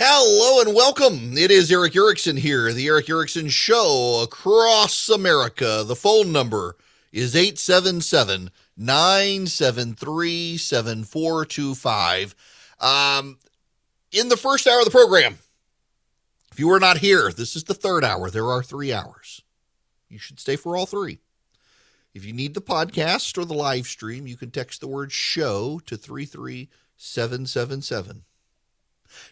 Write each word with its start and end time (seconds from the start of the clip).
Hello 0.00 0.60
and 0.60 0.76
welcome. 0.76 1.36
It 1.36 1.50
is 1.50 1.72
Erick 1.72 1.96
Erickson 1.96 2.36
here, 2.36 2.72
the 2.72 2.86
Erick 2.86 3.10
Erickson 3.10 3.48
Show 3.48 4.20
across 4.22 5.08
America. 5.08 5.82
The 5.84 5.96
phone 5.96 6.30
number 6.30 6.76
is 7.10 7.34
877 7.34 8.52
973 8.76 10.56
7425. 10.56 12.34
Um, 12.78 13.38
in 14.12 14.28
the 14.28 14.36
first 14.36 14.68
hour 14.68 14.78
of 14.78 14.84
the 14.84 14.92
program, 14.92 15.38
if 16.52 16.60
you 16.60 16.68
were 16.68 16.78
not 16.78 16.98
here, 16.98 17.32
this 17.32 17.56
is 17.56 17.64
the 17.64 17.74
third 17.74 18.04
hour. 18.04 18.30
There 18.30 18.52
are 18.52 18.62
three 18.62 18.92
hours. 18.92 19.42
You 20.08 20.20
should 20.20 20.38
stay 20.38 20.54
for 20.54 20.76
all 20.76 20.86
three. 20.86 21.18
If 22.14 22.24
you 22.24 22.32
need 22.32 22.54
the 22.54 22.60
podcast 22.60 23.36
or 23.36 23.44
the 23.44 23.54
live 23.54 23.88
stream, 23.88 24.28
you 24.28 24.36
can 24.36 24.52
text 24.52 24.80
the 24.80 24.86
word 24.86 25.10
show 25.10 25.80
to 25.86 25.96
33777. 25.96 28.22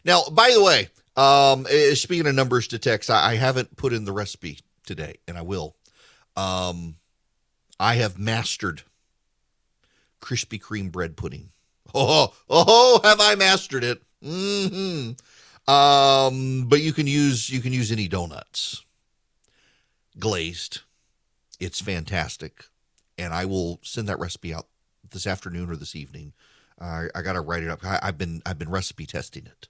Now, 0.04 0.24
by 0.30 0.52
the 0.52 0.62
way, 0.62 0.88
um, 1.16 1.66
eh, 1.70 1.94
speaking 1.94 2.26
of 2.26 2.34
numbers 2.34 2.68
to 2.68 2.78
text, 2.78 3.10
I, 3.10 3.32
I 3.32 3.34
haven't 3.36 3.76
put 3.76 3.92
in 3.92 4.04
the 4.04 4.12
recipe 4.12 4.60
today, 4.84 5.16
and 5.26 5.38
I 5.38 5.42
will. 5.42 5.76
Um, 6.36 6.96
I 7.80 7.94
have 7.96 8.18
mastered 8.18 8.82
Krispy 10.20 10.60
Kreme 10.60 10.90
bread 10.90 11.16
pudding. 11.16 11.50
Oh, 11.94 12.34
oh, 12.50 13.00
have 13.04 13.20
I 13.20 13.36
mastered 13.36 13.82
it? 13.84 14.02
hmm 14.22 15.12
Um, 15.72 16.66
but 16.68 16.82
you 16.82 16.92
can 16.92 17.06
use 17.06 17.48
you 17.48 17.60
can 17.60 17.72
use 17.72 17.90
any 17.90 18.06
donuts, 18.06 18.84
glazed. 20.18 20.80
It's 21.58 21.80
fantastic, 21.80 22.66
and 23.16 23.32
I 23.32 23.46
will 23.46 23.78
send 23.82 24.08
that 24.08 24.18
recipe 24.18 24.52
out 24.52 24.66
this 25.10 25.26
afternoon 25.26 25.70
or 25.70 25.76
this 25.76 25.96
evening. 25.96 26.34
I, 26.80 27.06
I 27.14 27.22
got 27.22 27.34
to 27.34 27.40
write 27.40 27.62
it 27.62 27.70
up. 27.70 27.84
I, 27.84 27.98
have 28.02 28.18
been 28.18 28.42
I've 28.44 28.58
been 28.58 28.70
recipe 28.70 29.06
testing 29.06 29.46
it. 29.46 29.68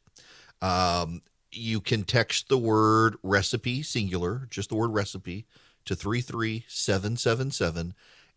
Um, 0.67 1.23
you 1.53 1.81
can 1.81 2.05
text 2.05 2.49
the 2.49 2.59
word 2.59 3.17
recipe 3.23 3.83
singular, 3.83 4.47
just 4.51 4.69
the 4.69 4.75
word 4.75 4.93
recipe, 4.93 5.47
to 5.85 5.95
three 5.95 6.21
three 6.21 6.65
seven 6.69 7.17
seven 7.17 7.51
seven, 7.51 7.95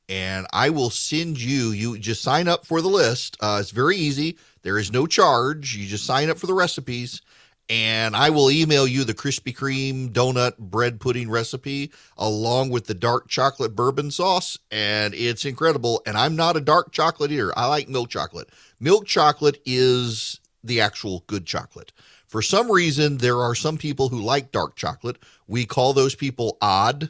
and 0.08 0.48
I 0.54 0.70
will 0.70 0.90
send 0.90 1.42
you. 1.42 1.72
You 1.72 1.98
just 1.98 2.22
sign 2.22 2.48
up 2.48 2.66
for 2.66 2.82
the 2.82 2.88
list. 2.88 3.38
Uh, 3.40 3.58
it's 3.60 3.72
very 3.72 3.98
easy. 3.98 4.38
There 4.62 4.78
is 4.78 4.92
no 4.92 5.08
charge. 5.08 5.76
You 5.76 5.88
just 5.88 6.06
sign 6.06 6.30
up 6.30 6.38
for 6.38 6.48
the 6.48 6.54
recipes. 6.54 7.22
And 7.70 8.16
I 8.16 8.32
will 8.32 8.50
email 8.50 8.88
you 8.88 9.04
the 9.04 9.14
Krispy 9.14 9.56
Kreme 9.56 10.12
donut 10.12 10.58
bread 10.58 11.00
pudding 11.00 11.30
recipe 11.30 11.92
along 12.18 12.72
with 12.72 12.88
the 12.88 12.96
dark 12.96 13.28
chocolate 13.28 13.76
bourbon 13.76 14.10
sauce. 14.10 14.58
And 14.72 15.14
it's 15.14 15.46
incredible. 15.46 16.02
And 16.08 16.18
I'm 16.18 16.36
not 16.36 16.58
a 16.58 16.62
dark 16.62 16.92
chocolate 16.92 17.32
eater. 17.32 17.54
I 17.58 17.68
like 17.68 17.88
milk 17.88 18.10
chocolate. 18.10 18.50
Milk 18.80 19.06
chocolate 19.06 19.62
is 19.66 20.40
the 20.64 20.82
actual 20.82 21.24
good 21.28 21.46
chocolate. 21.46 21.92
For 22.30 22.42
some 22.42 22.72
reason, 22.72 23.18
there 23.18 23.42
are 23.42 23.56
some 23.56 23.78
people 23.78 24.10
who 24.10 24.22
like 24.22 24.52
dark 24.52 24.76
chocolate. 24.76 25.18
We 25.48 25.66
call 25.66 25.94
those 25.94 26.16
people 26.16 26.58
odd. 26.62 27.10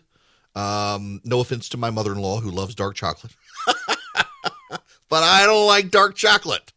Um, 0.55 1.21
no 1.23 1.41
offense 1.41 1.69
to 1.69 1.77
my 1.77 1.89
mother 1.89 2.11
in 2.11 2.19
law 2.19 2.39
who 2.39 2.49
loves 2.51 2.73
dark 2.73 2.95
chocolate, 2.95 3.33
but 3.65 5.23
I 5.23 5.45
don't 5.45 5.67
like 5.67 5.91
dark 5.91 6.15
chocolate. 6.15 6.73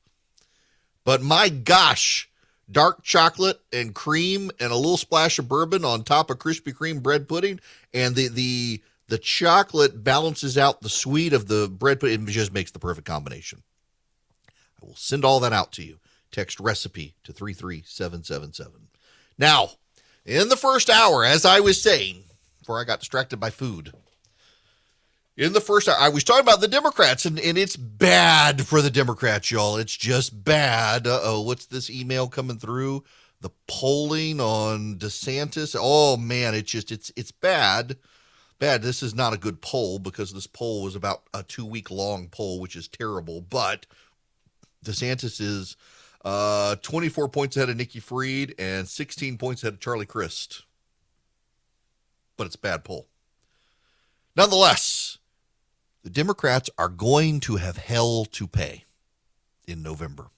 But 1.05 1.23
my 1.23 1.49
gosh, 1.49 2.29
dark 2.73 3.03
chocolate 3.03 3.61
and 3.73 3.95
cream 3.95 4.51
and 4.59 4.73
a 4.73 4.77
little 4.77 4.97
splash 4.97 5.39
of 5.39 5.49
bourbon 5.49 5.85
on 5.85 6.03
top 6.03 6.31
of 6.31 6.39
Krispy 6.39 6.75
Kreme 6.75 7.03
bread 7.03 7.29
pudding, 7.29 7.61
and 7.93 8.15
the 8.15 8.29
the 8.29 8.83
the 9.09 9.19
chocolate 9.19 10.03
balances 10.03 10.57
out 10.57 10.81
the 10.81 10.89
sweet 10.89 11.33
of 11.33 11.49
the 11.49 11.69
bread 11.69 12.01
pudding. 12.01 12.27
It 12.27 12.31
just 12.31 12.53
makes 12.53 12.71
the 12.71 12.79
perfect 12.79 13.07
combination. 13.07 13.63
I 14.83 14.87
will 14.87 14.97
send 14.97 15.25
all 15.25 15.41
that 15.41 15.53
out 15.53 15.73
to 15.73 15.83
you. 15.83 15.99
Text 16.31 16.59
recipe 16.61 17.15
to 17.25 17.33
33777. 17.33 18.89
Now, 19.37 19.73
in 20.25 20.49
the 20.49 20.57
first 20.57 20.89
hour, 20.89 21.25
as 21.25 21.45
I 21.45 21.61
was 21.61 21.81
saying, 21.81 22.25
before 22.59 22.81
I 22.81 22.85
got 22.85 23.01
distracted 23.01 23.39
by 23.39 23.51
food, 23.51 23.93
in 25.37 25.53
the 25.53 25.61
first 25.61 25.89
hour, 25.89 25.97
I 25.99 26.09
was 26.09 26.25
talking 26.25 26.43
about 26.43 26.61
the 26.61 26.69
Democrats, 26.69 27.25
and, 27.25 27.39
and 27.41 27.57
it's 27.57 27.77
bad 27.77 28.67
for 28.67 28.83
the 28.83 28.91
Democrats, 28.91 29.51
y'all. 29.51 29.77
It's 29.77 29.97
just 29.97 30.45
bad. 30.45 31.07
Uh 31.07 31.21
oh, 31.23 31.41
what's 31.41 31.67
this 31.67 31.89
email 31.89 32.29
coming 32.29 32.59
through? 32.59 33.05
The 33.41 33.51
polling 33.67 34.41
on 34.41 34.97
DeSantis. 34.99 35.77
Oh 35.79 36.17
man, 36.17 36.55
it's 36.55 36.71
just 36.71 36.93
it's 36.93 37.11
it's 37.17 37.33
bad. 37.33 37.97
Bad. 38.59 38.83
This 38.83 39.03
is 39.03 39.15
not 39.15 39.33
a 39.33 39.39
good 39.39 39.61
poll 39.61 39.99
because 39.99 40.33
this 40.33 40.47
poll 40.47 40.85
was 40.85 40.95
about 40.95 41.23
a 41.35 41.43
two 41.43 41.65
week 41.67 41.91
long 41.91 42.29
poll, 42.29 42.61
which 42.61 42.77
is 42.77 42.87
terrible. 42.87 43.41
But 43.41 43.87
DeSantis 44.85 45.41
is 45.41 45.77
uh, 46.25 46.77
24 46.77 47.29
points 47.31 47.57
ahead 47.57 47.71
of 47.71 47.77
Nikki 47.77 48.01
Fried 48.01 48.55
and 48.59 48.87
16 48.87 49.39
points 49.39 49.63
ahead 49.63 49.75
of 49.75 49.81
Charlie 49.81 50.07
Crist. 50.07 50.63
But 52.37 52.47
it's 52.47 52.57
bad 52.57 52.85
poll. 52.85 53.09
Nonetheless, 54.37 55.02
the 56.03 56.11
Democrats 56.11 56.69
are 56.79 56.89
going 56.89 57.41
to 57.41 57.57
have 57.57 57.77
hell 57.77 58.25
to 58.27 58.47
pay 58.47 58.85
in 59.67 59.83
November. 59.83 60.29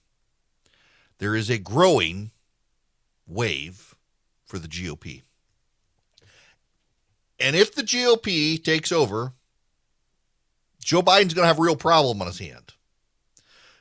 There 1.17 1.35
is 1.35 1.49
a 1.49 1.57
growing 1.57 2.31
wave 3.27 3.95
for 4.45 4.59
the 4.59 4.67
GOP. 4.67 5.23
And 7.39 7.55
if 7.55 7.73
the 7.73 7.83
GOP 7.83 8.63
takes 8.63 8.91
over, 8.91 9.33
Joe 10.83 11.01
Biden's 11.01 11.33
going 11.33 11.43
to 11.43 11.47
have 11.47 11.59
a 11.59 11.63
real 11.63 11.75
problem 11.75 12.21
on 12.21 12.27
his 12.27 12.39
hand 12.39 12.73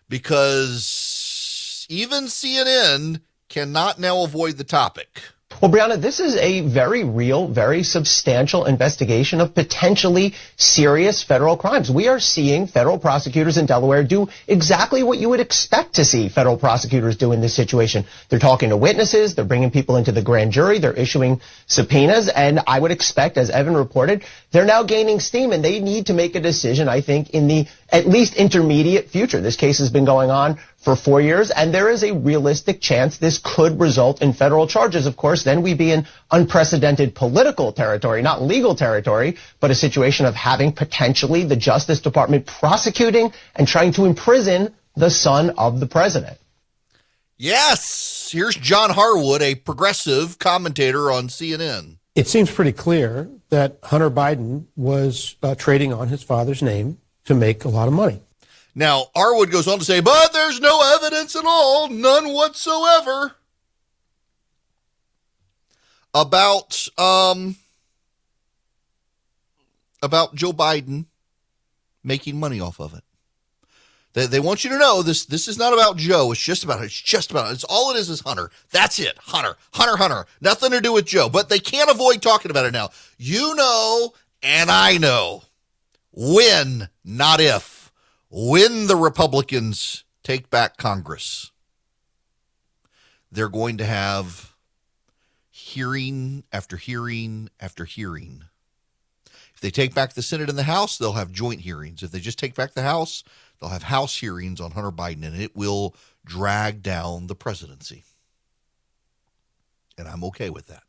because 0.08 1.86
even 1.88 2.24
CNN 2.24 3.20
cannot 3.48 3.98
now 3.98 4.24
avoid 4.24 4.56
the 4.56 4.64
topic. 4.64 5.22
Well, 5.64 5.72
Brianna, 5.72 5.98
this 5.98 6.20
is 6.20 6.36
a 6.36 6.60
very 6.60 7.04
real, 7.04 7.46
very 7.48 7.84
substantial 7.84 8.66
investigation 8.66 9.40
of 9.40 9.54
potentially 9.54 10.34
serious 10.56 11.22
federal 11.22 11.56
crimes. 11.56 11.90
We 11.90 12.08
are 12.08 12.20
seeing 12.20 12.66
federal 12.66 12.98
prosecutors 12.98 13.56
in 13.56 13.64
Delaware 13.64 14.04
do 14.04 14.28
exactly 14.46 15.02
what 15.02 15.18
you 15.18 15.30
would 15.30 15.40
expect 15.40 15.94
to 15.94 16.04
see 16.04 16.28
federal 16.28 16.58
prosecutors 16.58 17.16
do 17.16 17.32
in 17.32 17.40
this 17.40 17.54
situation. 17.54 18.04
They're 18.28 18.38
talking 18.38 18.68
to 18.70 18.76
witnesses, 18.76 19.34
they're 19.36 19.44
bringing 19.46 19.70
people 19.70 19.96
into 19.96 20.12
the 20.12 20.20
grand 20.20 20.52
jury, 20.52 20.80
they're 20.80 20.92
issuing 20.92 21.40
subpoenas, 21.66 22.28
and 22.28 22.60
I 22.66 22.78
would 22.78 22.90
expect, 22.90 23.38
as 23.38 23.48
Evan 23.48 23.74
reported, 23.74 24.24
they're 24.50 24.66
now 24.66 24.82
gaining 24.82 25.18
steam 25.18 25.52
and 25.52 25.64
they 25.64 25.80
need 25.80 26.06
to 26.06 26.14
make 26.14 26.34
a 26.34 26.40
decision, 26.40 26.88
I 26.88 27.00
think, 27.00 27.30
in 27.30 27.46
the 27.46 27.66
at 27.90 28.06
least 28.06 28.34
intermediate 28.34 29.08
future. 29.08 29.40
This 29.40 29.56
case 29.56 29.78
has 29.78 29.88
been 29.88 30.04
going 30.04 30.30
on 30.30 30.58
for 30.84 30.94
four 30.94 31.20
years, 31.20 31.50
and 31.50 31.72
there 31.72 31.88
is 31.88 32.04
a 32.04 32.12
realistic 32.12 32.80
chance 32.80 33.16
this 33.16 33.38
could 33.38 33.80
result 33.80 34.20
in 34.20 34.34
federal 34.34 34.66
charges. 34.66 35.06
Of 35.06 35.16
course, 35.16 35.42
then 35.42 35.62
we'd 35.62 35.78
be 35.78 35.90
in 35.90 36.06
unprecedented 36.30 37.14
political 37.14 37.72
territory, 37.72 38.20
not 38.20 38.42
legal 38.42 38.74
territory, 38.74 39.38
but 39.60 39.70
a 39.70 39.74
situation 39.74 40.26
of 40.26 40.34
having 40.34 40.72
potentially 40.72 41.44
the 41.44 41.56
Justice 41.56 42.00
Department 42.00 42.46
prosecuting 42.46 43.32
and 43.56 43.66
trying 43.66 43.92
to 43.92 44.04
imprison 44.04 44.74
the 44.94 45.10
son 45.10 45.50
of 45.56 45.80
the 45.80 45.86
president. 45.86 46.38
Yes, 47.36 48.28
here's 48.30 48.54
John 48.54 48.90
Harwood, 48.90 49.42
a 49.42 49.54
progressive 49.54 50.38
commentator 50.38 51.10
on 51.10 51.28
CNN. 51.28 51.96
It 52.14 52.28
seems 52.28 52.50
pretty 52.50 52.72
clear 52.72 53.28
that 53.48 53.78
Hunter 53.82 54.10
Biden 54.10 54.66
was 54.76 55.36
uh, 55.42 55.54
trading 55.54 55.92
on 55.92 56.08
his 56.08 56.22
father's 56.22 56.62
name 56.62 56.98
to 57.24 57.34
make 57.34 57.64
a 57.64 57.68
lot 57.68 57.88
of 57.88 57.94
money. 57.94 58.20
Now, 58.74 59.06
Harwood 59.14 59.50
goes 59.50 59.68
on 59.68 59.78
to 59.78 59.84
say, 59.84 60.00
but 60.00 60.32
there's 60.32 60.60
no 60.60 60.96
evidence 60.96 61.36
at 61.36 61.44
all, 61.46 61.88
none 61.88 62.32
whatsoever, 62.32 63.36
about 66.12 66.88
um 66.98 67.56
about 70.02 70.34
Joe 70.34 70.52
Biden 70.52 71.06
making 72.02 72.38
money 72.38 72.60
off 72.60 72.78
of 72.80 72.94
it. 72.94 73.02
They, 74.12 74.26
they 74.26 74.40
want 74.40 74.62
you 74.62 74.70
to 74.70 74.78
know 74.78 75.02
this 75.02 75.24
this 75.24 75.48
is 75.48 75.58
not 75.58 75.72
about 75.72 75.96
Joe. 75.96 76.30
It's 76.32 76.40
just 76.40 76.62
about 76.64 76.84
it's 76.84 77.00
just 77.00 77.30
about 77.30 77.52
it's 77.52 77.64
all 77.64 77.90
it 77.90 77.98
is 77.98 78.08
is 78.10 78.20
Hunter. 78.20 78.50
That's 78.70 78.98
it. 78.98 79.16
Hunter. 79.18 79.56
Hunter 79.72 79.96
Hunter. 79.96 80.26
Nothing 80.40 80.70
to 80.70 80.80
do 80.80 80.92
with 80.92 81.06
Joe. 81.06 81.28
But 81.28 81.48
they 81.48 81.58
can't 81.58 81.90
avoid 81.90 82.22
talking 82.22 82.50
about 82.50 82.66
it 82.66 82.72
now. 82.72 82.90
You 83.18 83.54
know 83.54 84.14
and 84.44 84.70
I 84.70 84.98
know 84.98 85.42
when, 86.12 86.90
not 87.02 87.40
if, 87.40 87.73
when 88.36 88.88
the 88.88 88.96
Republicans 88.96 90.02
take 90.24 90.50
back 90.50 90.76
Congress, 90.76 91.52
they're 93.30 93.48
going 93.48 93.76
to 93.76 93.84
have 93.84 94.56
hearing 95.52 96.42
after 96.52 96.76
hearing 96.76 97.48
after 97.60 97.84
hearing. 97.84 98.42
If 99.54 99.60
they 99.60 99.70
take 99.70 99.94
back 99.94 100.14
the 100.14 100.22
Senate 100.22 100.48
and 100.48 100.58
the 100.58 100.64
House, 100.64 100.98
they'll 100.98 101.12
have 101.12 101.30
joint 101.30 101.60
hearings. 101.60 102.02
If 102.02 102.10
they 102.10 102.18
just 102.18 102.40
take 102.40 102.56
back 102.56 102.74
the 102.74 102.82
House, 102.82 103.22
they'll 103.60 103.70
have 103.70 103.84
House 103.84 104.18
hearings 104.18 104.60
on 104.60 104.72
Hunter 104.72 104.90
Biden, 104.90 105.24
and 105.24 105.40
it 105.40 105.54
will 105.54 105.94
drag 106.24 106.82
down 106.82 107.28
the 107.28 107.36
presidency. 107.36 108.02
And 109.96 110.08
I'm 110.08 110.24
okay 110.24 110.50
with 110.50 110.66
that 110.66 110.82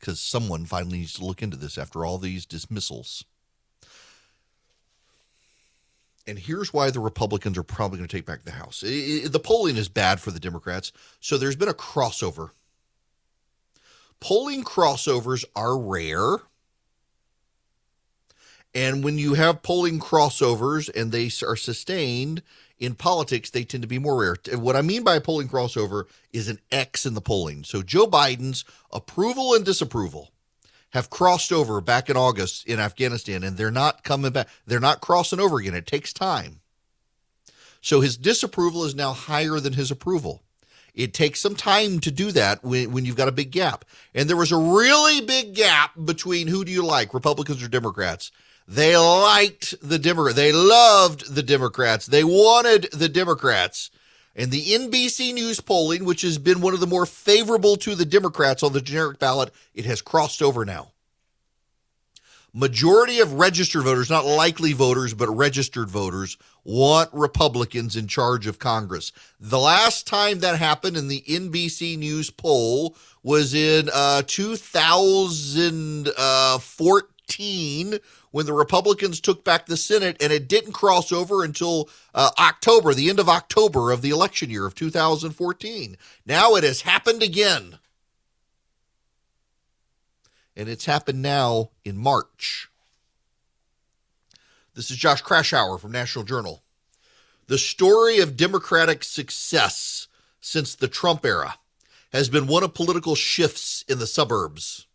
because 0.00 0.20
someone 0.20 0.64
finally 0.64 0.98
needs 0.98 1.14
to 1.14 1.24
look 1.24 1.40
into 1.40 1.56
this 1.56 1.78
after 1.78 2.04
all 2.04 2.18
these 2.18 2.44
dismissals. 2.44 3.24
And 6.26 6.38
here's 6.38 6.72
why 6.72 6.90
the 6.90 7.00
Republicans 7.00 7.56
are 7.56 7.62
probably 7.62 7.98
going 7.98 8.08
to 8.08 8.16
take 8.16 8.26
back 8.26 8.42
the 8.42 8.52
House. 8.52 8.82
I- 8.84 9.22
I- 9.24 9.28
the 9.28 9.38
polling 9.38 9.76
is 9.76 9.88
bad 9.88 10.20
for 10.20 10.30
the 10.30 10.40
Democrats, 10.40 10.90
so 11.20 11.38
there's 11.38 11.56
been 11.56 11.68
a 11.68 11.74
crossover. 11.74 12.50
Polling 14.18 14.64
crossovers 14.64 15.44
are 15.54 15.78
rare. 15.78 16.38
And 18.74 19.02
when 19.04 19.18
you 19.18 19.34
have 19.34 19.62
polling 19.62 20.00
crossovers 20.00 20.90
and 20.94 21.12
they 21.12 21.30
are 21.46 21.56
sustained 21.56 22.42
in 22.78 22.94
politics, 22.94 23.48
they 23.48 23.64
tend 23.64 23.82
to 23.82 23.88
be 23.88 23.98
more 23.98 24.20
rare. 24.20 24.36
What 24.58 24.76
I 24.76 24.82
mean 24.82 25.02
by 25.02 25.16
a 25.16 25.20
polling 25.20 25.48
crossover 25.48 26.04
is 26.32 26.48
an 26.48 26.58
X 26.70 27.06
in 27.06 27.14
the 27.14 27.22
polling. 27.22 27.64
So 27.64 27.82
Joe 27.82 28.06
Biden's 28.06 28.64
approval 28.90 29.54
and 29.54 29.64
disapproval 29.64 30.30
have 30.96 31.10
crossed 31.10 31.52
over 31.52 31.82
back 31.82 32.08
in 32.08 32.16
August 32.16 32.66
in 32.66 32.80
Afghanistan, 32.80 33.44
and 33.44 33.58
they're 33.58 33.70
not 33.70 34.02
coming 34.02 34.32
back. 34.32 34.48
They're 34.66 34.80
not 34.80 35.02
crossing 35.02 35.38
over 35.40 35.58
again. 35.58 35.74
It 35.74 35.86
takes 35.86 36.10
time. 36.10 36.60
So 37.82 38.00
his 38.00 38.16
disapproval 38.16 38.82
is 38.84 38.94
now 38.94 39.12
higher 39.12 39.60
than 39.60 39.74
his 39.74 39.90
approval. 39.90 40.42
It 40.94 41.12
takes 41.12 41.40
some 41.40 41.54
time 41.54 42.00
to 42.00 42.10
do 42.10 42.32
that 42.32 42.64
when, 42.64 42.92
when 42.92 43.04
you've 43.04 43.14
got 43.14 43.28
a 43.28 43.32
big 43.32 43.50
gap. 43.50 43.84
And 44.14 44.26
there 44.26 44.38
was 44.38 44.52
a 44.52 44.56
really 44.56 45.20
big 45.20 45.54
gap 45.54 45.90
between 46.02 46.48
who 46.48 46.64
do 46.64 46.72
you 46.72 46.82
like, 46.82 47.12
Republicans 47.12 47.62
or 47.62 47.68
Democrats? 47.68 48.32
They 48.66 48.96
liked 48.96 49.74
the 49.82 49.98
Democrats. 49.98 50.36
They 50.36 50.50
loved 50.50 51.34
the 51.34 51.42
Democrats. 51.42 52.06
They 52.06 52.24
wanted 52.24 52.88
the 52.92 53.10
Democrats. 53.10 53.90
And 54.38 54.50
the 54.50 54.66
NBC 54.66 55.32
News 55.32 55.60
polling, 55.60 56.04
which 56.04 56.20
has 56.20 56.36
been 56.36 56.60
one 56.60 56.74
of 56.74 56.80
the 56.80 56.86
more 56.86 57.06
favorable 57.06 57.76
to 57.76 57.94
the 57.94 58.04
Democrats 58.04 58.62
on 58.62 58.74
the 58.74 58.82
generic 58.82 59.18
ballot, 59.18 59.50
it 59.74 59.86
has 59.86 60.02
crossed 60.02 60.42
over 60.42 60.66
now. 60.66 60.92
Majority 62.52 63.20
of 63.20 63.32
registered 63.34 63.84
voters, 63.84 64.10
not 64.10 64.26
likely 64.26 64.74
voters, 64.74 65.14
but 65.14 65.28
registered 65.28 65.90
voters, 65.90 66.38
want 66.64 67.10
Republicans 67.12 67.94
in 67.96 68.08
charge 68.08 68.46
of 68.46 68.58
Congress. 68.58 69.12
The 69.40 69.58
last 69.58 70.06
time 70.06 70.40
that 70.40 70.58
happened 70.58 70.96
in 70.96 71.08
the 71.08 71.22
NBC 71.26 71.98
News 71.98 72.30
poll 72.30 72.96
was 73.22 73.52
in 73.54 73.90
uh, 73.92 74.22
2014 74.26 77.12
when 78.30 78.46
the 78.46 78.52
Republicans 78.52 79.20
took 79.20 79.44
back 79.44 79.66
the 79.66 79.76
Senate, 79.76 80.16
and 80.20 80.32
it 80.32 80.48
didn't 80.48 80.72
cross 80.72 81.12
over 81.12 81.44
until 81.44 81.88
uh, 82.14 82.30
October, 82.38 82.94
the 82.94 83.10
end 83.10 83.18
of 83.18 83.28
October 83.28 83.90
of 83.90 84.02
the 84.02 84.10
election 84.10 84.50
year 84.50 84.66
of 84.66 84.74
2014. 84.74 85.96
Now 86.24 86.54
it 86.54 86.64
has 86.64 86.82
happened 86.82 87.22
again. 87.22 87.78
And 90.56 90.68
it's 90.68 90.86
happened 90.86 91.20
now 91.20 91.70
in 91.84 91.98
March. 91.98 92.68
This 94.74 94.90
is 94.90 94.96
Josh 94.96 95.22
Kraushaar 95.22 95.78
from 95.78 95.92
National 95.92 96.24
Journal. 96.24 96.62
The 97.46 97.58
story 97.58 98.18
of 98.18 98.36
Democratic 98.36 99.04
success 99.04 100.08
since 100.40 100.74
the 100.74 100.88
Trump 100.88 101.24
era 101.24 101.56
has 102.12 102.28
been 102.28 102.46
one 102.46 102.62
of 102.62 102.74
political 102.74 103.14
shifts 103.14 103.84
in 103.88 103.98
the 103.98 104.06
suburbs. 104.06 104.85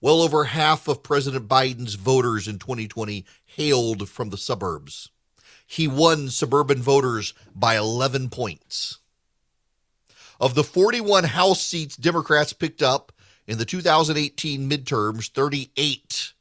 Well 0.00 0.22
over 0.22 0.44
half 0.44 0.86
of 0.86 1.02
President 1.02 1.48
Biden's 1.48 1.94
voters 1.94 2.46
in 2.46 2.58
2020 2.58 3.24
hailed 3.44 4.08
from 4.08 4.30
the 4.30 4.36
suburbs. 4.36 5.10
He 5.66 5.88
won 5.88 6.30
suburban 6.30 6.80
voters 6.82 7.34
by 7.54 7.76
11 7.76 8.30
points. 8.30 8.98
Of 10.40 10.54
the 10.54 10.62
41 10.62 11.24
House 11.24 11.60
seats 11.60 11.96
Democrats 11.96 12.52
picked 12.52 12.80
up 12.80 13.12
in 13.46 13.58
the 13.58 13.64
2018 13.64 14.70
midterms, 14.70 15.30
38 15.30 16.32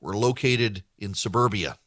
were 0.00 0.16
located 0.16 0.84
in 0.98 1.14
suburbia. 1.14 1.78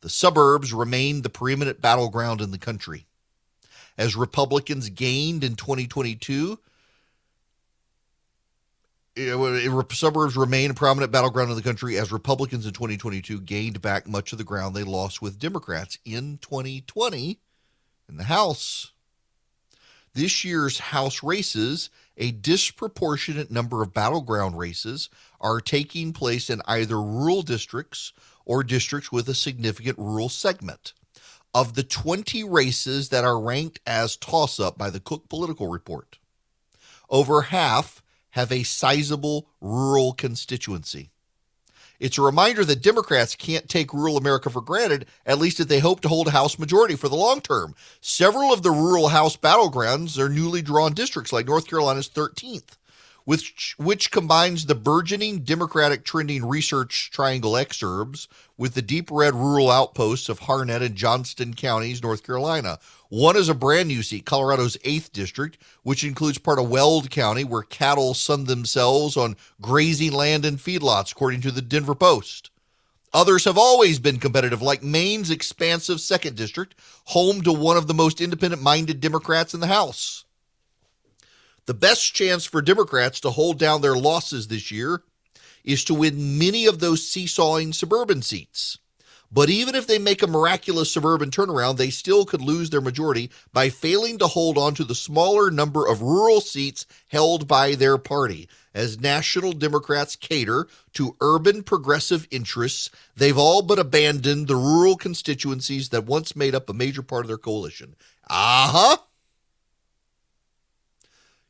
The 0.00 0.10
suburbs 0.10 0.72
remained 0.72 1.22
the 1.22 1.30
preeminent 1.30 1.80
battleground 1.80 2.40
in 2.40 2.52
the 2.52 2.58
country. 2.58 3.06
As 3.98 4.14
Republicans 4.14 4.90
gained 4.90 5.42
in 5.42 5.56
2022, 5.56 6.58
suburbs 9.16 10.36
remain 10.36 10.70
a 10.70 10.74
prominent 10.74 11.12
battleground 11.12 11.50
in 11.50 11.56
the 11.56 11.62
country 11.62 11.96
as 11.98 12.10
Republicans 12.10 12.66
in 12.66 12.72
2022 12.72 13.40
gained 13.40 13.80
back 13.80 14.08
much 14.08 14.32
of 14.32 14.38
the 14.38 14.44
ground 14.44 14.74
they 14.74 14.82
lost 14.82 15.22
with 15.22 15.38
Democrats 15.38 15.98
in 16.04 16.38
2020 16.38 17.38
in 18.08 18.16
the 18.16 18.24
House. 18.24 18.92
This 20.14 20.44
year's 20.44 20.78
House 20.78 21.22
races, 21.22 21.90
a 22.16 22.30
disproportionate 22.30 23.50
number 23.50 23.82
of 23.82 23.94
battleground 23.94 24.58
races, 24.58 25.10
are 25.40 25.60
taking 25.60 26.12
place 26.12 26.50
in 26.50 26.62
either 26.66 27.00
rural 27.00 27.42
districts 27.42 28.12
or 28.44 28.62
districts 28.62 29.10
with 29.10 29.28
a 29.28 29.34
significant 29.34 29.98
rural 29.98 30.28
segment. 30.28 30.92
Of 31.52 31.74
the 31.74 31.84
20 31.84 32.42
races 32.44 33.10
that 33.10 33.24
are 33.24 33.40
ranked 33.40 33.78
as 33.86 34.16
toss 34.16 34.58
up 34.58 34.76
by 34.76 34.90
the 34.90 34.98
Cook 34.98 35.28
Political 35.28 35.68
Report, 35.68 36.18
over 37.08 37.42
half 37.42 38.03
have 38.34 38.50
a 38.50 38.64
sizable 38.64 39.46
rural 39.60 40.12
constituency. 40.12 41.10
It's 42.00 42.18
a 42.18 42.22
reminder 42.22 42.64
that 42.64 42.82
Democrats 42.82 43.36
can't 43.36 43.68
take 43.68 43.94
rural 43.94 44.16
America 44.16 44.50
for 44.50 44.60
granted, 44.60 45.06
at 45.24 45.38
least 45.38 45.60
if 45.60 45.68
they 45.68 45.78
hope 45.78 46.00
to 46.00 46.08
hold 46.08 46.26
a 46.26 46.32
House 46.32 46.58
majority 46.58 46.96
for 46.96 47.08
the 47.08 47.14
long 47.14 47.40
term. 47.40 47.76
Several 48.00 48.52
of 48.52 48.64
the 48.64 48.72
rural 48.72 49.08
House 49.08 49.36
battlegrounds 49.36 50.18
are 50.18 50.28
newly 50.28 50.62
drawn 50.62 50.94
districts, 50.94 51.32
like 51.32 51.46
North 51.46 51.68
Carolina's 51.68 52.08
13th, 52.08 52.76
which, 53.24 53.74
which 53.78 54.10
combines 54.10 54.66
the 54.66 54.74
burgeoning 54.74 55.40
Democratic 55.40 56.04
trending 56.04 56.44
research 56.44 57.10
triangle 57.10 57.52
exurbs 57.52 58.28
with 58.56 58.74
the 58.74 58.82
deep 58.82 59.10
red 59.10 59.34
rural 59.34 59.70
outposts 59.70 60.28
of 60.28 60.40
Harnett 60.40 60.82
and 60.82 60.94
Johnston 60.94 61.54
counties, 61.54 62.02
North 62.02 62.22
Carolina. 62.22 62.78
One 63.08 63.36
is 63.36 63.48
a 63.48 63.54
brand 63.54 63.88
new 63.88 64.02
seat, 64.02 64.26
Colorado's 64.26 64.76
8th 64.78 65.12
district, 65.12 65.58
which 65.82 66.04
includes 66.04 66.38
part 66.38 66.58
of 66.58 66.68
Weld 66.68 67.10
County, 67.10 67.44
where 67.44 67.62
cattle 67.62 68.14
sun 68.14 68.44
themselves 68.44 69.16
on 69.16 69.36
grazing 69.60 70.12
land 70.12 70.44
and 70.44 70.58
feedlots, 70.58 71.12
according 71.12 71.40
to 71.42 71.50
the 71.50 71.62
Denver 71.62 71.94
Post. 71.94 72.50
Others 73.14 73.44
have 73.44 73.56
always 73.56 74.00
been 74.00 74.18
competitive, 74.18 74.60
like 74.60 74.82
Maine's 74.82 75.30
expansive 75.30 75.98
2nd 75.98 76.34
district, 76.34 76.74
home 77.04 77.42
to 77.42 77.52
one 77.52 77.76
of 77.76 77.86
the 77.86 77.94
most 77.94 78.20
independent 78.20 78.60
minded 78.60 79.00
Democrats 79.00 79.54
in 79.54 79.60
the 79.60 79.68
House. 79.68 80.23
The 81.66 81.74
best 81.74 82.14
chance 82.14 82.44
for 82.44 82.60
Democrats 82.60 83.20
to 83.20 83.30
hold 83.30 83.58
down 83.58 83.80
their 83.80 83.96
losses 83.96 84.48
this 84.48 84.70
year 84.70 85.02
is 85.64 85.82
to 85.84 85.94
win 85.94 86.38
many 86.38 86.66
of 86.66 86.78
those 86.78 87.08
seesawing 87.08 87.72
suburban 87.72 88.20
seats. 88.20 88.78
But 89.32 89.50
even 89.50 89.74
if 89.74 89.86
they 89.86 89.98
make 89.98 90.22
a 90.22 90.28
miraculous 90.28 90.92
suburban 90.92 91.30
turnaround, 91.30 91.76
they 91.76 91.90
still 91.90 92.24
could 92.24 92.42
lose 92.42 92.70
their 92.70 92.80
majority 92.80 93.30
by 93.52 93.68
failing 93.68 94.18
to 94.18 94.28
hold 94.28 94.56
on 94.56 94.74
to 94.74 94.84
the 94.84 94.94
smaller 94.94 95.50
number 95.50 95.88
of 95.88 96.02
rural 96.02 96.40
seats 96.40 96.86
held 97.08 97.48
by 97.48 97.74
their 97.74 97.98
party. 97.98 98.48
As 98.74 99.00
national 99.00 99.52
Democrats 99.52 100.14
cater 100.14 100.68
to 100.92 101.16
urban 101.20 101.62
progressive 101.62 102.28
interests, 102.30 102.90
they've 103.16 103.38
all 103.38 103.62
but 103.62 103.78
abandoned 103.78 104.46
the 104.46 104.56
rural 104.56 104.96
constituencies 104.96 105.88
that 105.88 106.06
once 106.06 106.36
made 106.36 106.54
up 106.54 106.68
a 106.68 106.74
major 106.74 107.02
part 107.02 107.24
of 107.24 107.28
their 107.28 107.38
coalition. 107.38 107.96
Uh 108.28 108.68
huh. 108.68 108.96